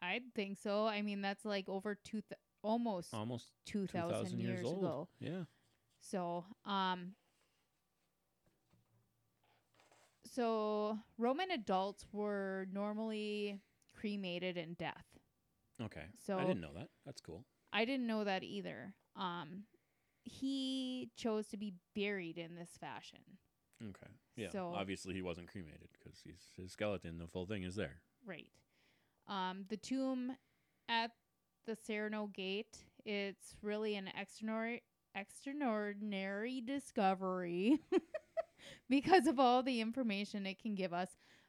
[0.00, 0.86] I think so.
[0.86, 4.78] I mean, that's like over two, th- almost Almost two thousand years, years old.
[4.78, 5.08] ago.
[5.20, 5.44] Yeah.
[6.00, 7.12] So, um,
[10.24, 13.60] so Roman adults were normally
[13.98, 15.04] cremated in death.
[15.82, 16.04] Okay.
[16.26, 16.88] So I didn't know that.
[17.04, 17.44] That's cool.
[17.72, 18.94] I didn't know that either.
[19.16, 19.64] Um,
[20.24, 23.20] he chose to be buried in this fashion.
[23.82, 24.12] Okay.
[24.36, 24.50] Yeah.
[24.50, 26.20] So- Obviously, he wasn't cremated because
[26.56, 27.18] his skeleton.
[27.18, 28.00] The full thing is there.
[28.24, 28.48] Right.
[29.28, 30.36] Um, the tomb
[30.88, 31.10] at
[31.66, 34.82] the Sarno Gate, it's really an extraordinary
[35.14, 37.80] extraordinary discovery
[38.90, 41.08] because of all the information it can give us.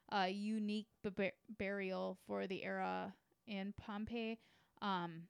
[0.10, 3.14] A unique bu- burial for the era
[3.46, 4.40] in Pompeii.
[4.82, 5.24] Um,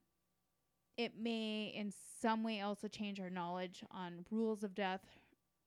[0.98, 1.92] it may in
[2.22, 5.02] some way also change our knowledge on rules of death,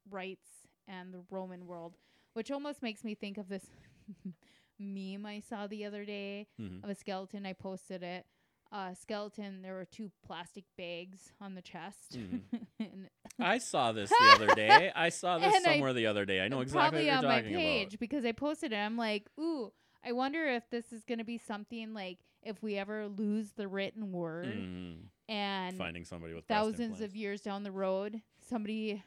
[0.08, 0.59] rites,
[0.90, 1.94] and the Roman world,
[2.34, 3.64] which almost makes me think of this
[4.78, 7.46] meme I saw the other day hmm of a skeleton.
[7.46, 8.26] I posted it.
[8.72, 9.62] Uh, skeleton.
[9.62, 12.16] There were two plastic bags on the chest.
[12.16, 12.40] Mhm.
[12.78, 14.92] and I saw this the other day.
[14.94, 16.40] I saw this And I- somewhere the other day.
[16.40, 18.00] I know exactly probably what on you're my page about.
[18.00, 18.76] because I posted it.
[18.76, 19.72] I'm like, ooh,
[20.04, 24.12] I wonder if this is gonna be something like if we ever lose the written
[24.12, 24.96] word Mhm.
[25.28, 29.02] and Finding somebody with thousands of years down the road, somebody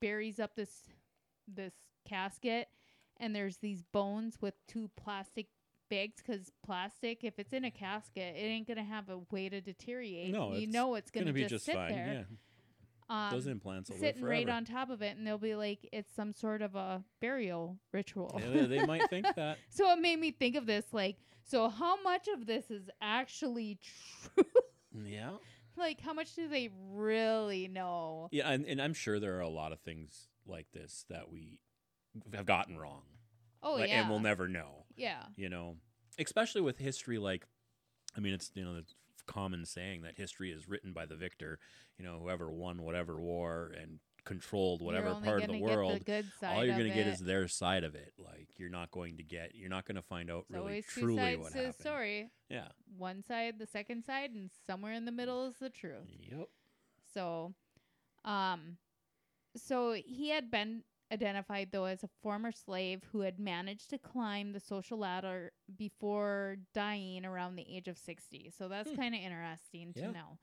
[0.00, 0.70] buries up this
[1.52, 1.74] this
[2.08, 2.68] casket,
[3.18, 5.46] and there's these bones with two plastic
[5.90, 9.60] bags because plastic, if it's in a casket, it ain't gonna have a way to
[9.60, 10.32] deteriorate.
[10.32, 11.92] No, you it's know it's gonna, Gonna be just, just sit fine.
[11.92, 12.26] there.
[12.28, 12.36] Yeah.
[13.26, 16.14] Um, Those implants will sitting right on top of it, and they'll be like it's
[16.14, 18.40] some sort of a burial ritual.
[18.40, 19.58] Yeah, they, they might think that.
[19.68, 23.80] so it made me think of this, like, so how much of this is actually
[23.82, 24.44] true?
[25.04, 25.30] Yeah.
[25.76, 28.28] Like, how much do they really know?
[28.30, 31.60] Yeah, and, and I'm sure there are a lot of things like this that we
[32.34, 33.02] have gotten wrong.
[33.62, 34.86] Oh like, yeah, And we'll never know.
[34.96, 35.76] yeah, You know,
[36.18, 37.46] especially with history like
[38.16, 38.84] I mean it's you know the
[39.26, 41.58] common saying that history is written by the victor,
[41.98, 46.00] you know, whoever won whatever war and controlled whatever part of the world.
[46.06, 48.12] the all you're going gonna get is their side of it.
[48.18, 51.00] Like you're not going to get you're not gonna find out It's really always two
[51.00, 51.80] truly sides what to the happened.
[51.80, 52.30] story.
[52.48, 52.68] Yeah.
[52.96, 56.08] One side, the second side, and somewhere in the middle is the truth.
[56.30, 56.48] Yep.
[57.14, 57.54] So,
[58.24, 58.76] um,
[59.56, 64.52] so he had been identified though as a former slave who had managed to climb
[64.52, 68.52] the social ladder before dying around the age of 60.
[68.56, 68.96] So that's Hmm.
[68.96, 70.06] kind of interesting Yeah.
[70.06, 70.38] to know.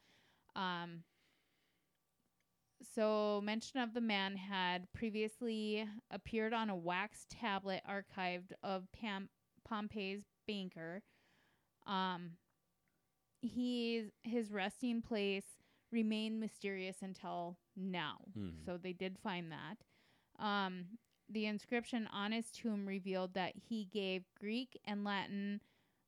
[0.61, 1.03] Um,
[2.81, 9.29] so mention of the man had previously appeared on a wax tablet archived of Pam-
[9.67, 11.01] Pompeii's banker.
[11.85, 12.31] Um,
[13.41, 15.45] he's his resting place
[15.91, 18.17] remained mysterious until now.
[18.37, 18.65] Mhm.
[18.65, 19.77] So they did find that.
[20.37, 20.99] Um,
[21.29, 25.61] the inscription on his tomb revealed that he gave Greek and Latin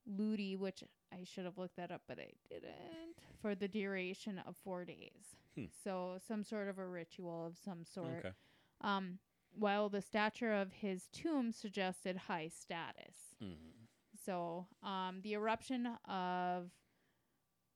[0.06, 4.56] ludi, which I should have looked that up, but I didn't, for the duration of
[4.64, 5.36] four days.
[5.56, 5.64] Hmm.
[5.84, 8.18] So some sort of a ritual of some sort.
[8.18, 8.32] Okay.
[8.80, 9.18] Um,
[9.52, 13.34] while the stature of his tomb suggested high status.
[13.42, 13.88] Mhm.
[14.14, 16.70] So, um, the eruption of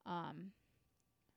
[0.06, 0.52] um,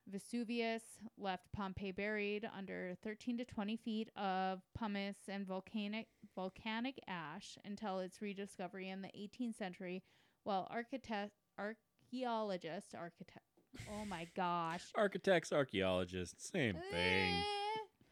[0.06, 0.82] Vesuvius
[1.16, 7.98] left Pompeii buried under 13 to 20 feet of pumice and volcanic volcanic ash until
[7.98, 10.02] its rediscovery in the 18th century.
[10.44, 13.44] While architect archaeologists architect
[13.90, 17.34] oh my gosh Architects, archaeologists, same thing.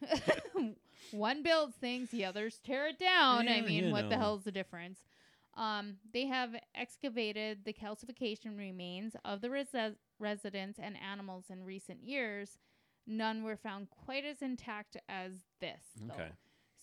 [0.03, 0.69] Eh.
[1.11, 3.47] One builds things, the others tear it down.
[3.47, 4.21] I mean, you what the know.
[4.21, 4.99] hell's the difference?
[5.55, 12.03] Um, they have excavated the calcification remains of the resi- residents and animals in recent
[12.03, 12.57] years.
[13.07, 15.31] None were found quite as intact as
[15.61, 15.81] this.
[15.99, 16.13] Though.
[16.13, 16.29] Okay.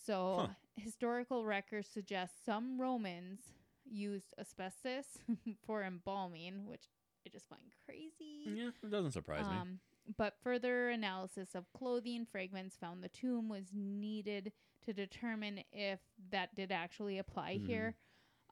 [0.07, 0.47] So, Huh.
[0.77, 3.41] historical records suggest some Romans
[3.85, 5.07] used asbestos
[5.67, 6.89] for embalming, which
[7.35, 8.45] just find crazy.
[8.47, 9.57] Yeah, it doesn't surprise me.
[9.57, 9.81] Um,
[10.17, 14.53] but further analysis of clothing fragments found the tomb was needed
[14.87, 17.67] to determine if that did actually apply Mhm.
[17.67, 17.95] here.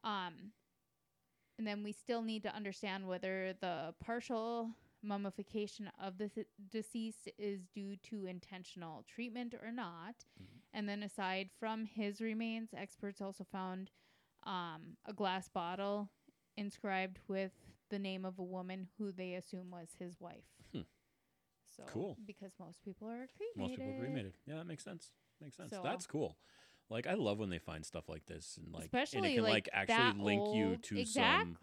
[0.03, 0.51] Um,
[1.57, 7.29] and then we still need to understand whether the partial mummification of the th- deceased
[7.37, 10.25] is due to intentional treatment or not.
[10.41, 10.61] Mhm.
[10.73, 13.91] And then, aside from his remains, experts also found
[14.45, 16.09] um, a glass bottle
[16.57, 17.53] inscribed with
[17.93, 20.45] the name of a woman who they assume was his wife.
[20.73, 20.81] Hmm.
[21.77, 22.17] So Cool.
[22.25, 23.57] because most people are cremated.
[23.57, 24.33] Most people cremated.
[24.47, 25.11] Yeah, that makes sense.
[25.39, 25.69] Makes sense.
[25.69, 26.37] So- That's cool.
[26.89, 29.43] Like I love when they find stuff like this and like Especially and it can
[29.43, 31.55] like, like, actually link you old- to some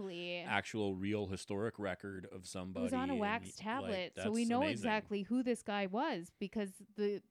[0.46, 2.84] actual real historic record of somebody.
[2.84, 4.72] was on a wax tablet, like, so we know amazing.
[4.72, 7.22] exactly who this guy was because the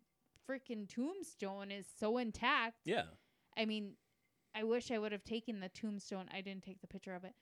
[0.48, 2.76] freaking tombstone is so intact.
[2.86, 3.06] Yeah.
[3.58, 3.96] I mean,
[4.56, 6.30] I wish I would have taken the tombstone.
[6.32, 7.34] I didn't take the picture of it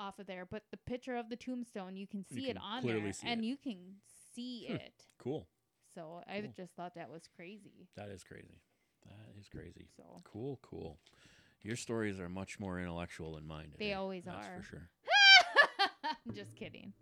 [0.00, 2.82] off of there, but the picture of the tombstone, you can see it can on
[2.82, 3.46] clearly there, see and it.
[3.46, 3.96] you can
[4.34, 4.74] see Hmm.
[4.76, 5.04] it.
[5.18, 5.46] Cool.
[5.94, 6.52] So I Cool.
[6.56, 7.88] just thought that was crazy.
[7.96, 8.60] That is crazy.
[9.06, 9.88] That is crazy.
[9.96, 10.98] So Cool, cool.
[11.62, 13.74] Your stories are much more intellectual than mine.
[13.78, 14.56] They always that's are.
[14.56, 14.90] for sure.
[16.26, 16.94] I'm just kidding.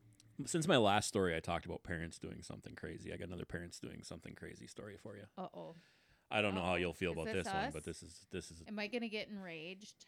[0.46, 3.12] Since my last story, I talked about parents doing something crazy.
[3.12, 5.24] I got another parents doing something crazy story for you.
[5.36, 5.76] Uh oh.
[6.30, 8.50] I don't know how you'll feel Is about this this, one, but this is this
[8.50, 10.06] is Am I gonna get enraged?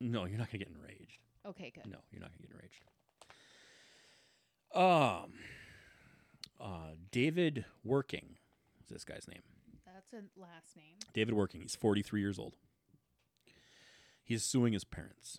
[0.00, 0.24] no.
[0.24, 1.18] You're not gonna get enraged.
[1.46, 1.86] Okay, good.
[1.90, 2.84] No, you're not gonna get enraged.
[4.74, 5.32] Um,
[6.60, 8.36] uh, David Working
[8.82, 9.42] is this guy's name.
[9.84, 10.96] That's a last name.
[11.12, 11.60] David Working.
[11.60, 12.56] He's 43 years old.
[14.24, 15.38] He's suing his parents.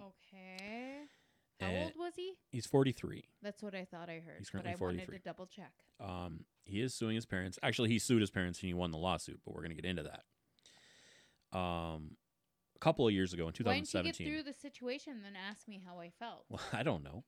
[0.00, 1.00] Okay.
[1.60, 2.34] How Uh, old was he?
[2.50, 3.24] He's 43.
[3.42, 4.38] That's what I thought I heard.
[4.38, 5.18] He's but currently I wanted 43.
[5.18, 5.72] to double check.
[5.98, 7.58] Um, he is suing his parents.
[7.62, 9.84] Actually, he sued his parents and he won the lawsuit, but we're going to get
[9.88, 11.58] into that.
[11.58, 12.16] Um,
[12.80, 14.26] couple of years ago in Why didn't you 2017.
[14.26, 16.44] get through the situation and then ask me how I felt?
[16.48, 17.24] well, I don't know.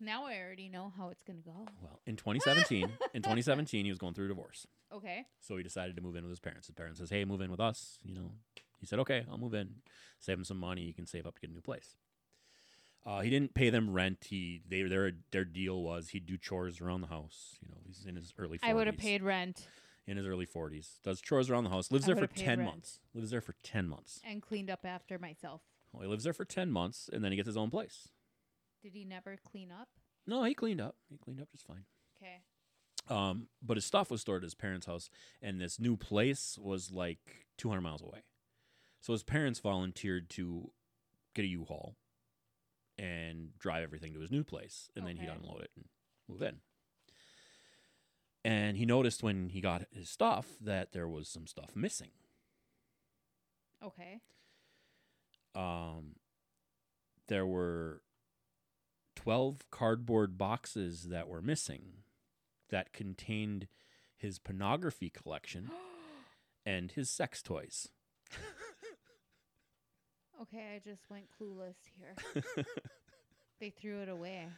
[0.00, 1.66] Now I already know how it's gonna go.
[1.82, 2.82] well, in 2017,
[3.14, 4.66] in 2017, he was going through a divorce.
[4.92, 5.26] Okay.
[5.40, 6.66] So he decided to move in with his parents.
[6.66, 8.32] His parents says, "Hey, move in with us." You know,
[8.80, 9.76] he said, "Okay, I'll move in.
[10.18, 10.82] Save him some money.
[10.82, 11.96] You can save up to get a new place."
[13.06, 14.26] Uh, he didn't pay them rent.
[14.28, 17.58] He they their their deal was he'd do chores around the house.
[17.62, 18.68] You know, he's in his early 40s.
[18.70, 19.66] I would have paid rent
[20.08, 21.00] in his early 40s.
[21.02, 21.90] Does chores around the house.
[21.92, 22.70] Lives I there for would've paid 10 rent.
[22.70, 23.00] months.
[23.14, 24.20] Lives there for 10 months.
[24.24, 25.62] and cleaned up after myself.
[25.92, 28.08] Well, he lives there for 10 months and then he gets his own place.
[28.82, 29.88] Did he never clean up?
[30.26, 30.96] No, he cleaned up.
[31.08, 31.84] He cleaned up just fine.
[32.22, 32.40] Okay.
[33.08, 35.08] Um, but his stuff was stored at his parents' house,
[35.40, 38.22] and this new place was like 200 miles away.
[39.00, 40.70] So his parents volunteered to
[41.34, 41.96] get a U-Haul
[42.98, 45.38] and drive everything to his new place, and then he'd Okay.
[45.42, 45.86] unload it and
[46.28, 46.60] move in.
[48.44, 52.10] And he noticed when he got his stuff that there was some stuff missing.
[53.84, 54.20] Okay.
[55.54, 56.16] Um,
[57.28, 58.02] there were
[59.16, 62.04] 12 cardboard boxes that were missing
[62.70, 63.68] that contained
[64.16, 65.70] his pornography collection
[66.66, 67.88] and his sex toys.
[70.42, 72.14] okay, I just went clueless here.
[73.60, 74.48] they threw it away.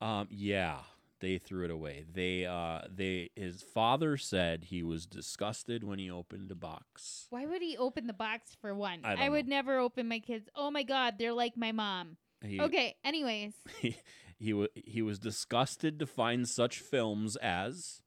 [0.00, 0.78] Um, yeah,
[1.20, 2.04] they threw it away.
[2.12, 7.26] They, uh, they, his father said he was disgusted when he opened the box.
[7.30, 9.00] Why would he open the box for one?
[9.04, 10.48] I don't would never open my kids.
[10.54, 12.16] Oh my god, they're like my mom.
[12.42, 13.52] He, Okay, anyways.
[13.80, 13.96] he
[14.38, 18.02] he, wa he was disgusted to find such films as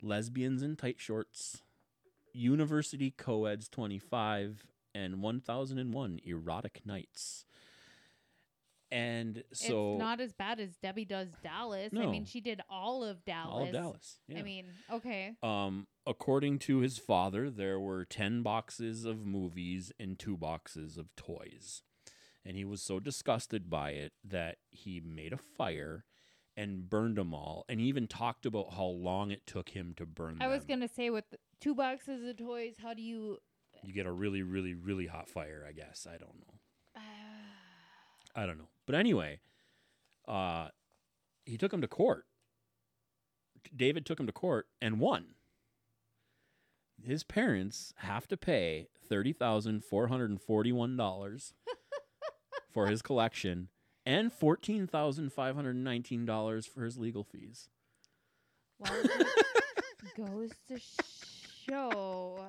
[0.00, 1.62] Lesbians in Tight Shorts,
[2.32, 7.44] University Coeds 25, and 1001 Erotic Nights.
[8.92, 11.92] And so it's not as bad as Debbie does Dallas.
[11.92, 12.02] No.
[12.02, 13.50] I mean, she did all of Dallas.
[13.50, 14.18] all of Dallas.
[14.28, 14.40] Yeah.
[14.40, 15.32] I mean, okay.
[15.42, 21.06] Um, according to his father, there were 10 boxes of movies and two boxes of
[21.16, 21.82] toys.
[22.44, 26.04] And he was so disgusted by it that he made a fire
[26.54, 27.64] and burned them all.
[27.70, 30.64] And he even talked about how long it took him to burn them I was
[30.64, 31.24] gonna say with
[31.60, 33.38] two boxes of toys, how do you?
[33.82, 36.06] You get a really, really, really hot fire, I guess.
[36.06, 36.51] I don't know.
[38.34, 38.68] I don't know.
[38.86, 39.40] But anyway,
[40.26, 40.68] uh,
[41.44, 42.24] he took him to court.
[43.74, 45.34] David took him to court and won.
[47.02, 51.52] His parents have to pay thirty thousand four hundred and forty-one dollars
[52.72, 53.68] for his collection
[54.06, 57.68] and fourteen thousand five hundred and nineteen dollars for his legal fees.
[58.78, 59.02] well,
[60.16, 60.78] goes to
[61.68, 62.44] show.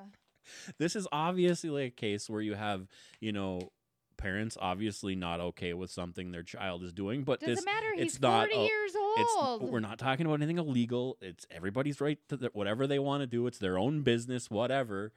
[0.78, 2.86] This is obviously like a case where you have,
[3.20, 3.70] you know,
[4.16, 7.86] parents obviously not okay with something their child is doing, but Doesn't this matter.
[7.94, 9.62] He's it's not forty a- years It's old.
[9.62, 11.16] we're not talking about anything illegal.
[11.20, 13.46] It's everybody's right to the, whatever they want to do.
[13.46, 15.12] It's their own business, whatever.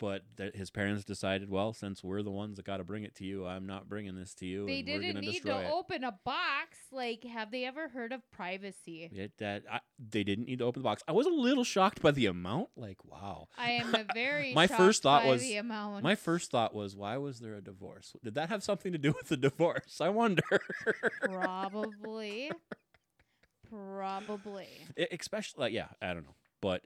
[0.00, 3.14] But th- his parents decided, well, since we're the ones that got to bring it
[3.16, 4.66] to you, I'm not bringing this to you.
[4.66, 5.70] they didn't need to it.
[5.70, 6.78] open a box.
[6.90, 9.10] Like, have they ever heard of privacy?
[9.12, 11.02] It, that I, they didn't need to open the box.
[11.06, 12.70] I was a little shocked by the amount.
[12.76, 13.48] Like, wow.
[13.58, 16.02] I am a very My first thought by was- the amount.
[16.02, 18.16] My first thought was, why was there a divorce?
[18.24, 20.00] Did that have something to do with the divorce?
[20.00, 20.42] I wonder.
[21.22, 22.50] probably,
[23.70, 24.68] probably.
[24.98, 26.82] E- especially like yeah i don't know but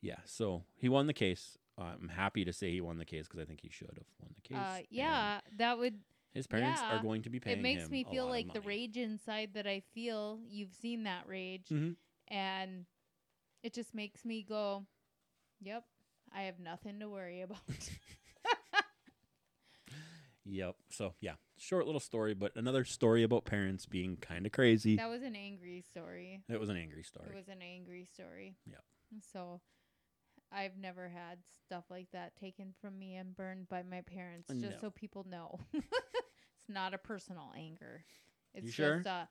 [0.00, 3.40] yeah so he won the case i'm happy to say he won the case because
[3.40, 5.94] i think he should have won the case Uh, and yeah, that would.
[6.32, 8.96] his parents yeah, are going to be paying It makes me feel like the rage
[8.96, 10.40] inside that I feel.
[10.46, 11.96] You've seen that rage, Mhm.
[12.28, 12.86] and
[13.62, 14.86] it just makes me go,
[15.60, 15.84] "Yep,
[16.32, 17.58] I have nothing to worry about."
[20.44, 24.96] yep so yeah short little story but another story about parents being kind of crazy
[24.96, 26.42] that was an angry story.
[26.48, 28.56] it was an angry story It was an angry story.
[28.66, 28.82] Yep.
[29.32, 29.60] So
[30.52, 34.60] I've never had stuff like that taken from me and burned by my parents, just
[34.60, 34.70] No.
[34.80, 35.60] so people know.
[35.74, 38.04] it's not a personal anger.
[38.54, 38.96] It's You sure?
[38.96, 39.26] just uh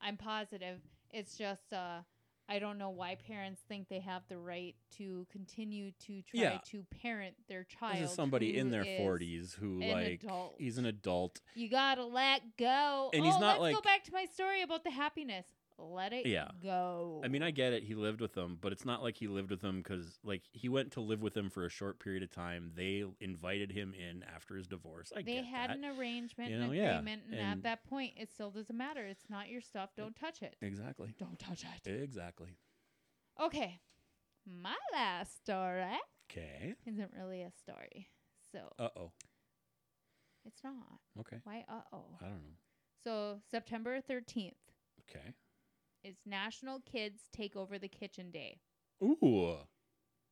[0.00, 0.80] I'm positive.
[1.12, 2.00] It's just uh
[2.48, 6.58] I don't know why parents think they have the right to continue to try Yeah.
[6.66, 7.96] to parent their child.
[8.02, 10.54] this is somebody in their 40s who like adult.
[10.58, 13.10] he's an adult You gotta let go.
[13.12, 15.46] And oh, he's not let's go like- back to my story about the happiness.
[15.90, 16.48] Let it Yeah.
[16.62, 17.20] go.
[17.24, 17.82] I mean, I get it.
[17.82, 20.68] He lived with them, but it's not like he lived with them because, like, he
[20.68, 22.70] went to live with them for a short period of time.
[22.74, 25.12] They invited him in after his divorce.
[25.14, 25.78] I they get had that.
[25.78, 28.76] an arrangement, You an know, yeah, agreement, and, and- at that point, it still doesn't
[28.76, 29.04] matter.
[29.04, 29.90] It's not your stuff.
[29.96, 30.56] Don't touch it.
[30.60, 31.14] exactly.
[31.18, 31.90] Don't touch it.
[31.90, 32.56] Exactly.
[33.40, 33.80] Okay,
[34.46, 35.84] my last story
[36.30, 36.74] Okay.
[36.86, 38.08] isn't really a story,
[38.52, 39.12] so Uh oh.
[40.44, 40.74] it's not.
[41.20, 41.38] Okay.
[41.44, 41.64] Why?
[41.68, 42.18] Uh oh.
[42.20, 42.56] I don't know.
[43.04, 44.54] So September thirteenth
[45.10, 45.34] Okay.
[46.04, 48.58] Is National Kids Take Over the Kitchen Day.
[49.02, 49.56] Ooh.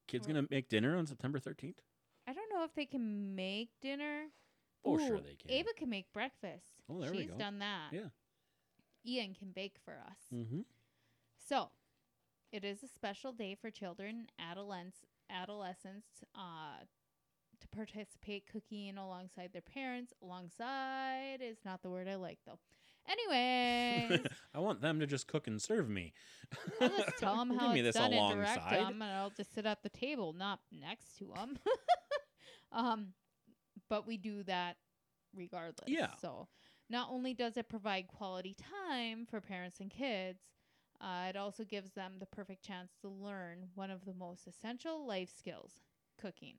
[0.09, 1.81] Kids gonna make dinner on September thirteenth?
[2.27, 4.25] I don't know if they can make dinner.
[4.85, 5.51] Oh, sure they can.
[5.51, 6.83] Ava can make breakfast.
[6.89, 7.37] Oh, there we She's go.
[7.37, 7.89] done that.
[7.93, 8.09] Yeah.
[9.07, 10.19] Ian can bake for us.
[10.35, 10.61] Mm-hmm.
[11.49, 11.71] So,
[12.53, 14.99] it is a special day for children, adolescents,
[15.31, 16.85] adolescents uh,
[17.61, 20.13] to participate cooking alongside their parents.
[20.23, 22.59] Alongside is not the word I like though.
[23.11, 24.21] Anyways,
[24.55, 26.13] I want them to just cook and serve me.
[26.81, 28.79] I'll just tell them Give how me it's this done and direct alongside.
[28.79, 31.59] them, and I'll just sit at the table, not next to them.
[32.73, 33.09] um,
[33.89, 34.77] but we do that
[35.35, 35.89] regardless.
[35.89, 36.11] Yeah.
[36.21, 36.49] So
[36.89, 38.55] not only does it provide quality
[38.89, 40.41] time for parents and kids,
[41.01, 45.07] uh, it also gives them the perfect chance to learn one of the most essential
[45.07, 45.73] life skills
[46.21, 46.57] cooking.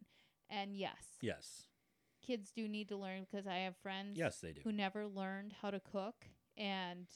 [0.50, 1.68] And yes, Yes.
[2.26, 4.62] kids do need to learn because I have friends Yes, they do.
[4.64, 6.26] who never learned how to cook
[6.58, 7.08] and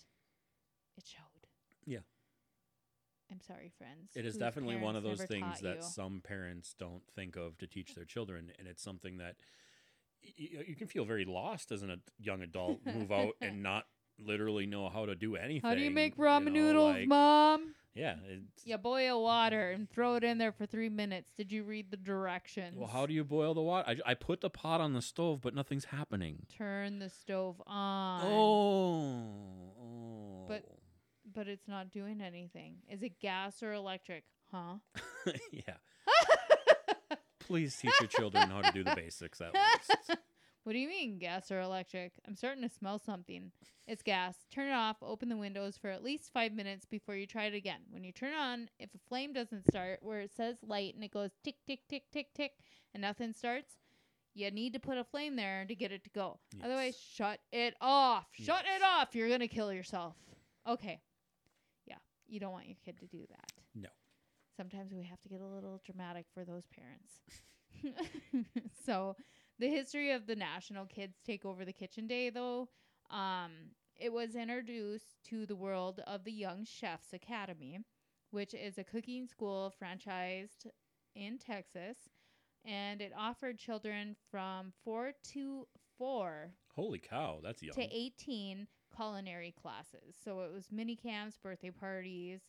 [0.97, 1.47] it showed.
[1.85, 1.99] Yeah.
[3.31, 4.11] I'm sorry, friends.
[4.15, 5.81] It is definitely one of those things that you.
[5.81, 9.35] some parents don't think of to teach their children, and it's something that
[10.23, 13.85] y- you can feel very lost as a young adult, move out and not
[14.19, 15.61] literally know how to do anything.
[15.67, 17.75] How do you make you ramen know, noodles, like- mom?
[17.93, 18.15] Yeah.
[18.27, 21.31] It's, You boil water and throw it in there for three minutes.
[21.37, 22.75] Did you read the directions?
[22.77, 23.87] Well, how do you boil the water?
[24.05, 26.45] I, I put the pot on the stove, but nothing's happening.
[26.57, 28.21] turn the stove on?
[28.25, 30.45] Oh, oh.
[30.47, 30.65] But-
[31.33, 32.75] but it's not doing anything.
[32.89, 34.23] Is it gas or electric?
[34.53, 34.75] Huh?
[35.51, 35.73] yeah.
[37.39, 40.17] Please teach your children how to do the basics at least.
[40.65, 42.13] What do you mean, gas or electric?
[42.27, 43.51] I'm starting to smell something.
[43.87, 44.35] It's gas.
[44.51, 44.97] Turn it off.
[45.03, 47.81] Open the windows for at least five minutes before you try it again.
[47.91, 51.03] When you turn it on, if a flame doesn't start, where it says light and
[51.03, 52.53] it goes tick, tick, tick, tick, tick,
[52.95, 53.73] and nothing starts,
[54.33, 56.39] you need to put a flame there to get it to go.
[56.63, 58.25] Otherwise, shut it off.
[58.33, 58.81] Shut Yes.
[58.81, 59.13] it off.
[59.13, 60.15] You're going to kill yourself.
[60.67, 60.99] Okay.
[61.85, 61.97] Yeah.
[62.27, 63.51] You don't want your kid to do that.
[63.75, 63.89] No.
[64.57, 67.21] Sometimes we have to get a little dramatic for those parents.
[68.85, 69.15] so,
[69.59, 72.69] the history of the National Kids Take Over the Kitchen Day, though,
[73.09, 73.51] um,
[73.95, 77.79] it was introduced to the world of the Young Chefs Academy,
[78.31, 80.67] which is a cooking school franchised
[81.15, 81.97] in Texas,
[82.65, 87.73] and it offered children from four to four Holy cow, that's young.
[87.75, 90.15] to 18 culinary classes.
[90.23, 92.41] So it was mini camps, birthday parties,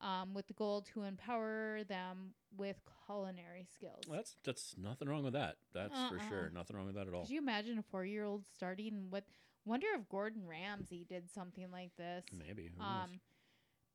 [0.00, 2.76] um, with the goal to empower them with
[3.06, 4.02] culinary skills.
[4.08, 5.56] Well, that's that's nothing wrong with that.
[5.74, 6.28] That's for Uh-uh.
[6.28, 6.50] sure.
[6.54, 7.22] Nothing wrong with that at all.
[7.22, 9.24] Could you imagine a four year old starting what?
[9.64, 12.24] Wonder if Gordon Ramsay did something like this.
[12.32, 12.70] Maybe.
[12.80, 13.20] Um,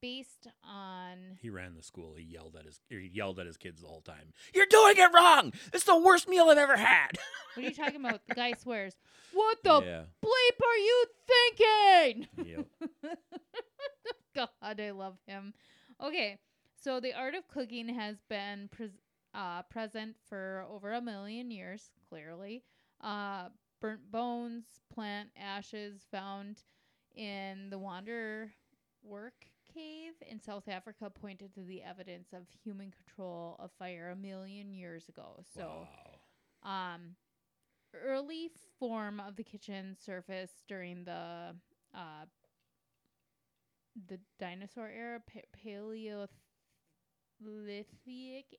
[0.04, 2.14] based on he ran the school.
[2.16, 4.34] He yelled at his he yelled at his kids the whole time.
[4.54, 5.54] You're doing it wrong.
[5.74, 7.18] It's the worst meal I've ever had.
[7.56, 8.22] what are you talking about?
[8.28, 8.96] The guy swears.
[9.32, 10.02] What the yeah.
[10.24, 12.28] bleep are you thinking?
[12.46, 13.16] Yep.
[14.36, 15.54] God, I love him.
[16.04, 16.38] Okay,
[16.76, 19.00] so the art of cooking has been pres-
[19.34, 22.62] uh, present for over a million years, clearly.
[23.00, 23.48] Uh,
[23.80, 26.64] burnt bones, plant ashes found
[27.16, 28.52] in the Wander
[29.02, 34.16] Work Cave in South Africa pointed to the evidence of human control of fire a
[34.16, 35.44] million years ago.
[35.56, 35.88] So,
[36.64, 36.96] wow.
[36.96, 37.16] um,
[37.94, 41.56] early form of the kitchen surface during the
[41.96, 42.26] uh,
[44.08, 46.28] the dinosaur era, pa- Paleolithic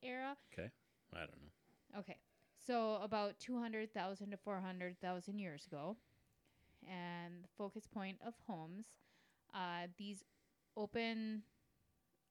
[0.03, 0.37] era.
[0.53, 0.71] Okay,
[1.15, 1.99] I don't know.
[2.01, 2.17] Okay,
[2.67, 5.97] so about two hundred thousand to four hundred thousand years ago,
[6.89, 8.87] and the focus point of homes.
[9.55, 10.25] Uh, these
[10.77, 11.43] open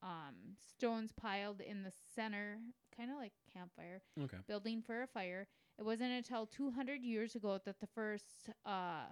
[0.02, 2.58] um, stones piled in the center,
[2.96, 4.38] kind of like campfire, Okay.
[4.48, 5.48] building for a fire.
[5.80, 9.06] It wasn't until 200 years ago that the first uh,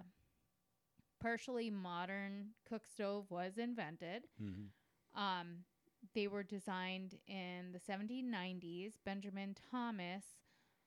[1.22, 4.24] partially modern cook stove was invented.
[4.38, 4.66] hmm
[5.14, 5.64] Um,
[6.14, 8.98] they were designed in the 1790s.
[9.04, 10.24] Benjamin Thomas,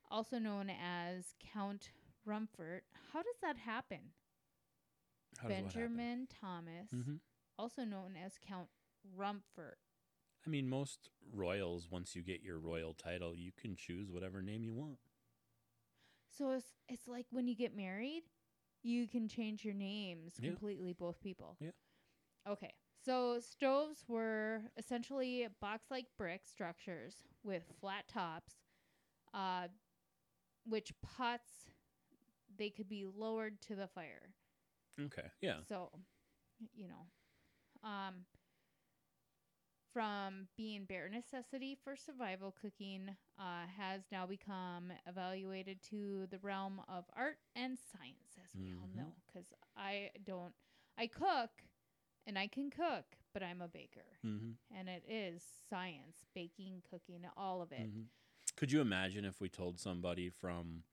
[0.10, 1.92] also known as Count
[2.26, 2.84] Rumford.
[3.14, 4.14] How does that happen?
[5.38, 5.72] How what happen?
[5.74, 7.20] Benjamin Thomas, Mhm.
[7.58, 8.70] also known as Count
[9.16, 9.78] Rumford.
[10.46, 14.64] I mean, most royals, once you get your royal title, you can choose whatever name
[14.64, 15.00] you want.
[16.38, 18.24] So it's it's like when you get married,
[18.86, 20.52] you can change your names Yeah.
[20.52, 21.58] completely, both people.
[21.60, 21.72] Yeah.
[22.48, 22.74] Okay.
[23.04, 28.54] So stoves were essentially box-like brick structures with flat tops,
[29.34, 29.68] uh,
[30.66, 31.70] which pots
[32.58, 34.34] they could be lowered to the fire.
[35.00, 35.28] Okay.
[35.42, 35.58] Yeah.
[35.68, 35.90] So,
[36.74, 38.26] you know, um,
[39.96, 46.82] from being bare necessity for survival, cooking uh, has now become evaluated to the realm
[46.89, 48.98] of art and science, as we all Mhm.
[48.98, 49.16] know.
[49.26, 50.54] Because I don't,
[50.98, 51.64] I cook
[52.28, 54.52] and I can cook, but I'm a baker, Mm-hmm.
[54.76, 57.88] and it is science, baking, cooking, all of it.
[57.88, 58.10] Mhm.
[58.58, 60.84] Could you imagine if we told somebody from,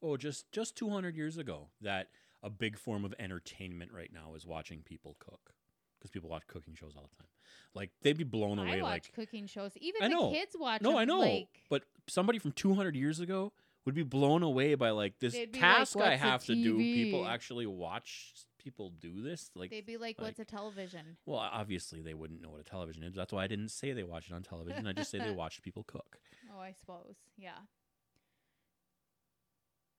[0.00, 2.10] oh, just just 200 years ago that
[2.42, 5.54] a big form of entertainment right now is watching people cook?
[5.98, 7.28] Because people watch cooking shows all the time.
[7.74, 8.80] Like they'd be blown away.
[8.80, 9.72] I watch like cooking shows.
[9.76, 10.30] Even I the know.
[10.30, 10.80] kids watch.
[10.82, 13.52] no, them, I know, Like, but somebody from 200 years ago
[13.84, 16.76] would be blown away by like this They'd like, task I have to do.
[16.76, 19.50] People actually watch people do this.
[19.54, 23.02] Like, they'd be like, "What's a television?" well, obviously they wouldn't know what a television
[23.02, 23.14] is.
[23.14, 24.86] That's why I didn't say they watched it on television.
[24.86, 26.18] I just say they watched people cook.
[26.54, 27.16] Oh, I suppose.
[27.36, 27.58] Yeah.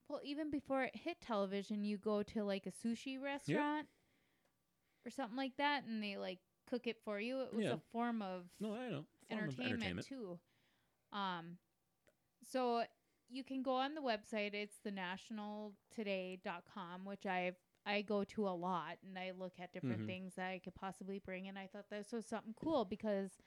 [0.08, 3.88] well, even before it hit television, you go to like a sushi restaurant
[5.10, 6.40] or something like that, and they like
[6.70, 7.42] cook it for you.
[7.42, 7.74] It was Yeah.
[7.74, 9.06] a form of No, I know.
[9.30, 10.08] Form of entertainment, entertainment.
[10.08, 10.40] too.
[11.12, 11.58] Um,
[12.44, 12.86] so
[13.28, 14.54] you can go on the website.
[14.54, 20.02] It's the nationaltoday.com, which I've I go to a lot, and I look at different
[20.02, 20.06] Mhm.
[20.06, 21.48] things that I could possibly bring.
[21.48, 23.40] And I thought this was something cool because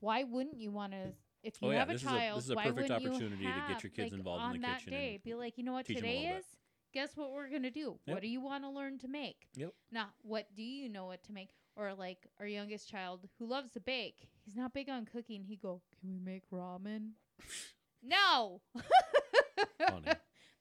[0.00, 1.14] why wouldn't you want to?
[1.42, 3.44] If you Oh, yeah, have a this is a- child, this is a perfect opportunity
[3.44, 5.18] to get your kids like, involved in on the that kitchen day?
[5.18, 6.55] Be like, you know what teach 'em a today is?
[6.96, 7.98] Guess what we're gonna do?
[8.06, 8.14] Yep.
[8.14, 9.48] What do you want to learn to make?
[9.54, 9.74] Yep.
[9.92, 11.50] Not what do you know what to make?
[11.76, 14.30] Or like our youngest child who loves to bake.
[14.46, 15.44] He's not big on cooking.
[15.44, 17.10] He go, can we make ramen?
[18.02, 18.62] no.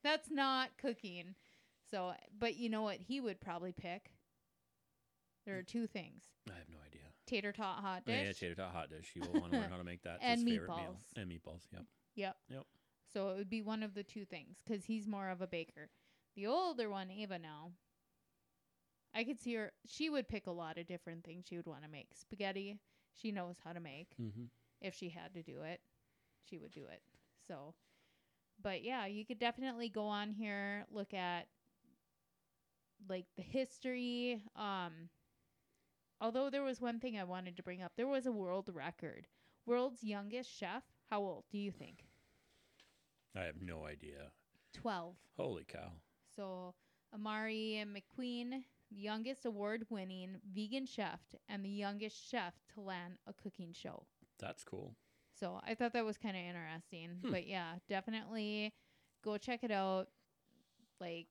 [0.03, 1.35] That's not cooking.
[1.89, 4.11] So, but you know what he would probably pick?
[5.45, 5.67] There are mm.
[5.67, 7.03] two things: I have no idea.
[7.25, 8.25] tater tot hot Oh, dish.
[8.25, 9.09] Yeah, tater tot hot dish.
[9.13, 10.17] He will want to learn how to make that.
[10.21, 10.97] And his favorite meal.
[10.97, 11.21] meatballs.
[11.21, 11.61] And meatballs.
[11.71, 11.85] Yep.
[12.15, 12.35] Yep.
[12.49, 12.63] Yep.
[13.13, 15.91] So it would be one of the two things because he's more of a baker.
[16.35, 17.71] The older one, Ava, now,
[19.13, 19.71] I could see her.
[19.87, 22.09] She would pick a lot of different things she would want to make.
[22.13, 22.77] Spaghetti,
[23.13, 24.09] she knows how to make.
[24.21, 24.45] Mm-hmm.
[24.81, 25.79] If she had to do it,
[26.49, 27.01] she would do it.
[27.47, 27.73] So,
[28.61, 31.47] but yeah, you could definitely go on here, look at
[33.09, 34.41] like the history.
[34.55, 35.09] Um,
[36.19, 39.27] although there was one thing I wanted to bring up, there was a world record.
[39.65, 40.83] World's youngest chef.
[41.09, 42.03] How old do you think?
[43.35, 44.31] I have no idea.
[44.73, 45.15] 12.
[45.37, 45.91] Holy cow.
[46.35, 46.73] So,
[47.13, 51.19] Omari McQueen, the youngest award winning vegan chef
[51.49, 54.03] and the youngest chef to land a cooking show.
[54.39, 54.95] That's cool.
[55.39, 57.09] So, I thought that was kind of interesting.
[57.23, 57.31] Hmm.
[57.31, 58.73] But yeah, definitely
[59.23, 60.07] go check it out.
[60.99, 61.27] Like,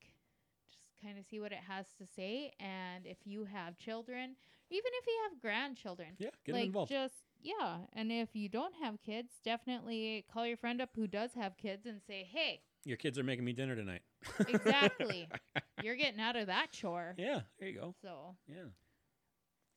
[0.70, 2.52] just kind of see what it has to say.
[2.60, 4.36] And if you have children,
[4.70, 6.90] even if you have grandchildren, Yeah, get like involved.
[6.90, 11.34] just yeah and if you don't have kids definitely call your friend up who does
[11.34, 14.00] have kids and say hey Your kids are making me dinner tonight.
[14.48, 15.28] Exactly.
[15.82, 17.94] you're getting out of that chore yeah, there you go.
[18.02, 18.64] so Yeah.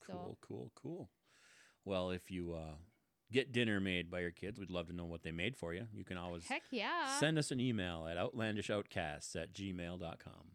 [0.06, 1.10] So- Cool, cool, cool.
[1.86, 2.76] Well, if you uh,
[3.32, 5.88] get dinner made by your kids, we'd love to know what they made for you.
[5.94, 10.52] You can always heck yeah send us an email at outlandishoutcasts at gmail.com.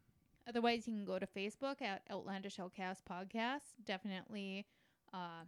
[0.48, 4.66] otherwise you can go to facebook at outlandish outcast podcast definitely
[5.14, 5.44] uh,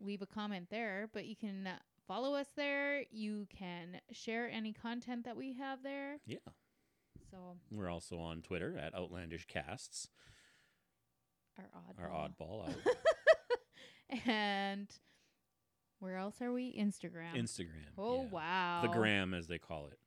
[0.00, 1.68] leave a comment there but you can
[2.08, 6.38] follow us there you can share any content that we have there Yeah.
[7.34, 10.08] So We're also on Twitter at Outlandish Casts,
[11.58, 12.74] our odd our oddball out.
[14.26, 14.88] and
[16.00, 17.92] where else are we instagram Instagram.
[17.98, 18.28] Oh yeah.
[18.30, 18.80] wow.
[18.82, 19.98] The gram, as they call it.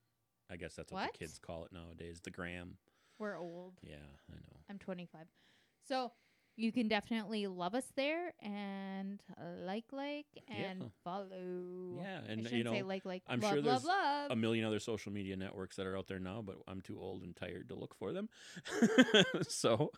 [0.50, 1.14] I guess that's what, What?
[1.14, 2.22] the kids call it nowadays.
[2.24, 2.78] The gram.
[3.20, 3.74] We're old.
[3.82, 3.96] Yeah,
[4.32, 4.60] I know.
[4.70, 5.22] I'm 25.
[5.88, 6.12] So
[6.58, 9.22] you can definitely love us there and
[9.64, 10.88] like like and Yeah.
[11.04, 12.00] follow.
[12.02, 14.32] Yeah, and you know, say like like I'm love sure love there's love.
[14.32, 17.22] a million other social media networks that are out there now, but I'm too old
[17.22, 18.28] and tired to look for them.
[19.48, 19.92] so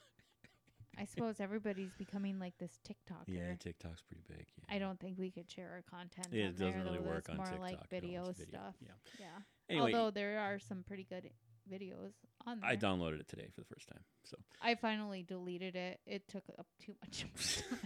[0.97, 3.23] I suppose everybody's becoming like this TikTok.
[3.27, 4.45] yeah, TikTok's pretty big.
[4.57, 4.75] Yeah.
[4.75, 6.27] I don't think we could share our content.
[6.31, 7.61] Yeah, it doesn't there, really work on more TikTok.
[7.61, 8.75] like no, video stuff.
[8.81, 8.89] Yeah.
[9.17, 9.25] Yeah.
[9.69, 11.29] Anyway, Although there are some pretty good
[11.71, 12.13] videos
[12.45, 12.69] on there.
[12.69, 14.01] I downloaded it today for the first time.
[14.23, 15.99] So I finally deleted it.
[16.05, 17.21] It took up too much
[17.69, 17.79] time.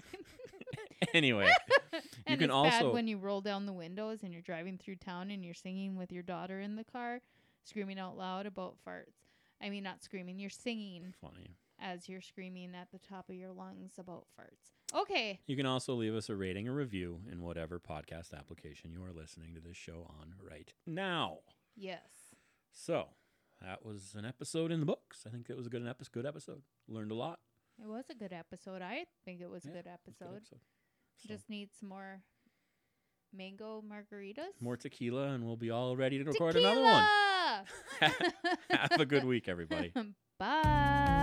[1.14, 1.52] anyway,
[2.26, 4.96] and can it's also- bad when you roll down the windows and you're driving through
[4.98, 7.22] town and you're singing with your daughter in the car,
[7.64, 9.14] screaming out loud about farts.
[9.62, 11.56] I mean, not screaming, you're singing funny.
[11.80, 15.00] as you're screaming at the top of your lungs about farts.
[15.02, 15.40] Okay.
[15.48, 19.14] You can also leave us a rating or review in whatever podcast application you are
[19.14, 21.38] listening to this show on right now.
[21.78, 22.02] Yes.
[22.74, 23.08] So
[23.64, 25.24] that was an episode in the books.
[25.26, 26.12] I think it was a good episode.
[26.12, 26.62] Good episode.
[26.88, 27.40] Learned a lot.
[27.82, 28.82] It was a good episode.
[28.82, 30.26] I think it was a Yeah, good episode.
[30.30, 30.60] good episode.
[31.18, 32.22] So, Just need some more
[33.34, 34.62] mango margaritas.
[34.62, 37.04] more tequila, and we'll be all ready to record another one.
[38.70, 39.92] Have a good week, everybody.
[40.40, 41.23] Bye.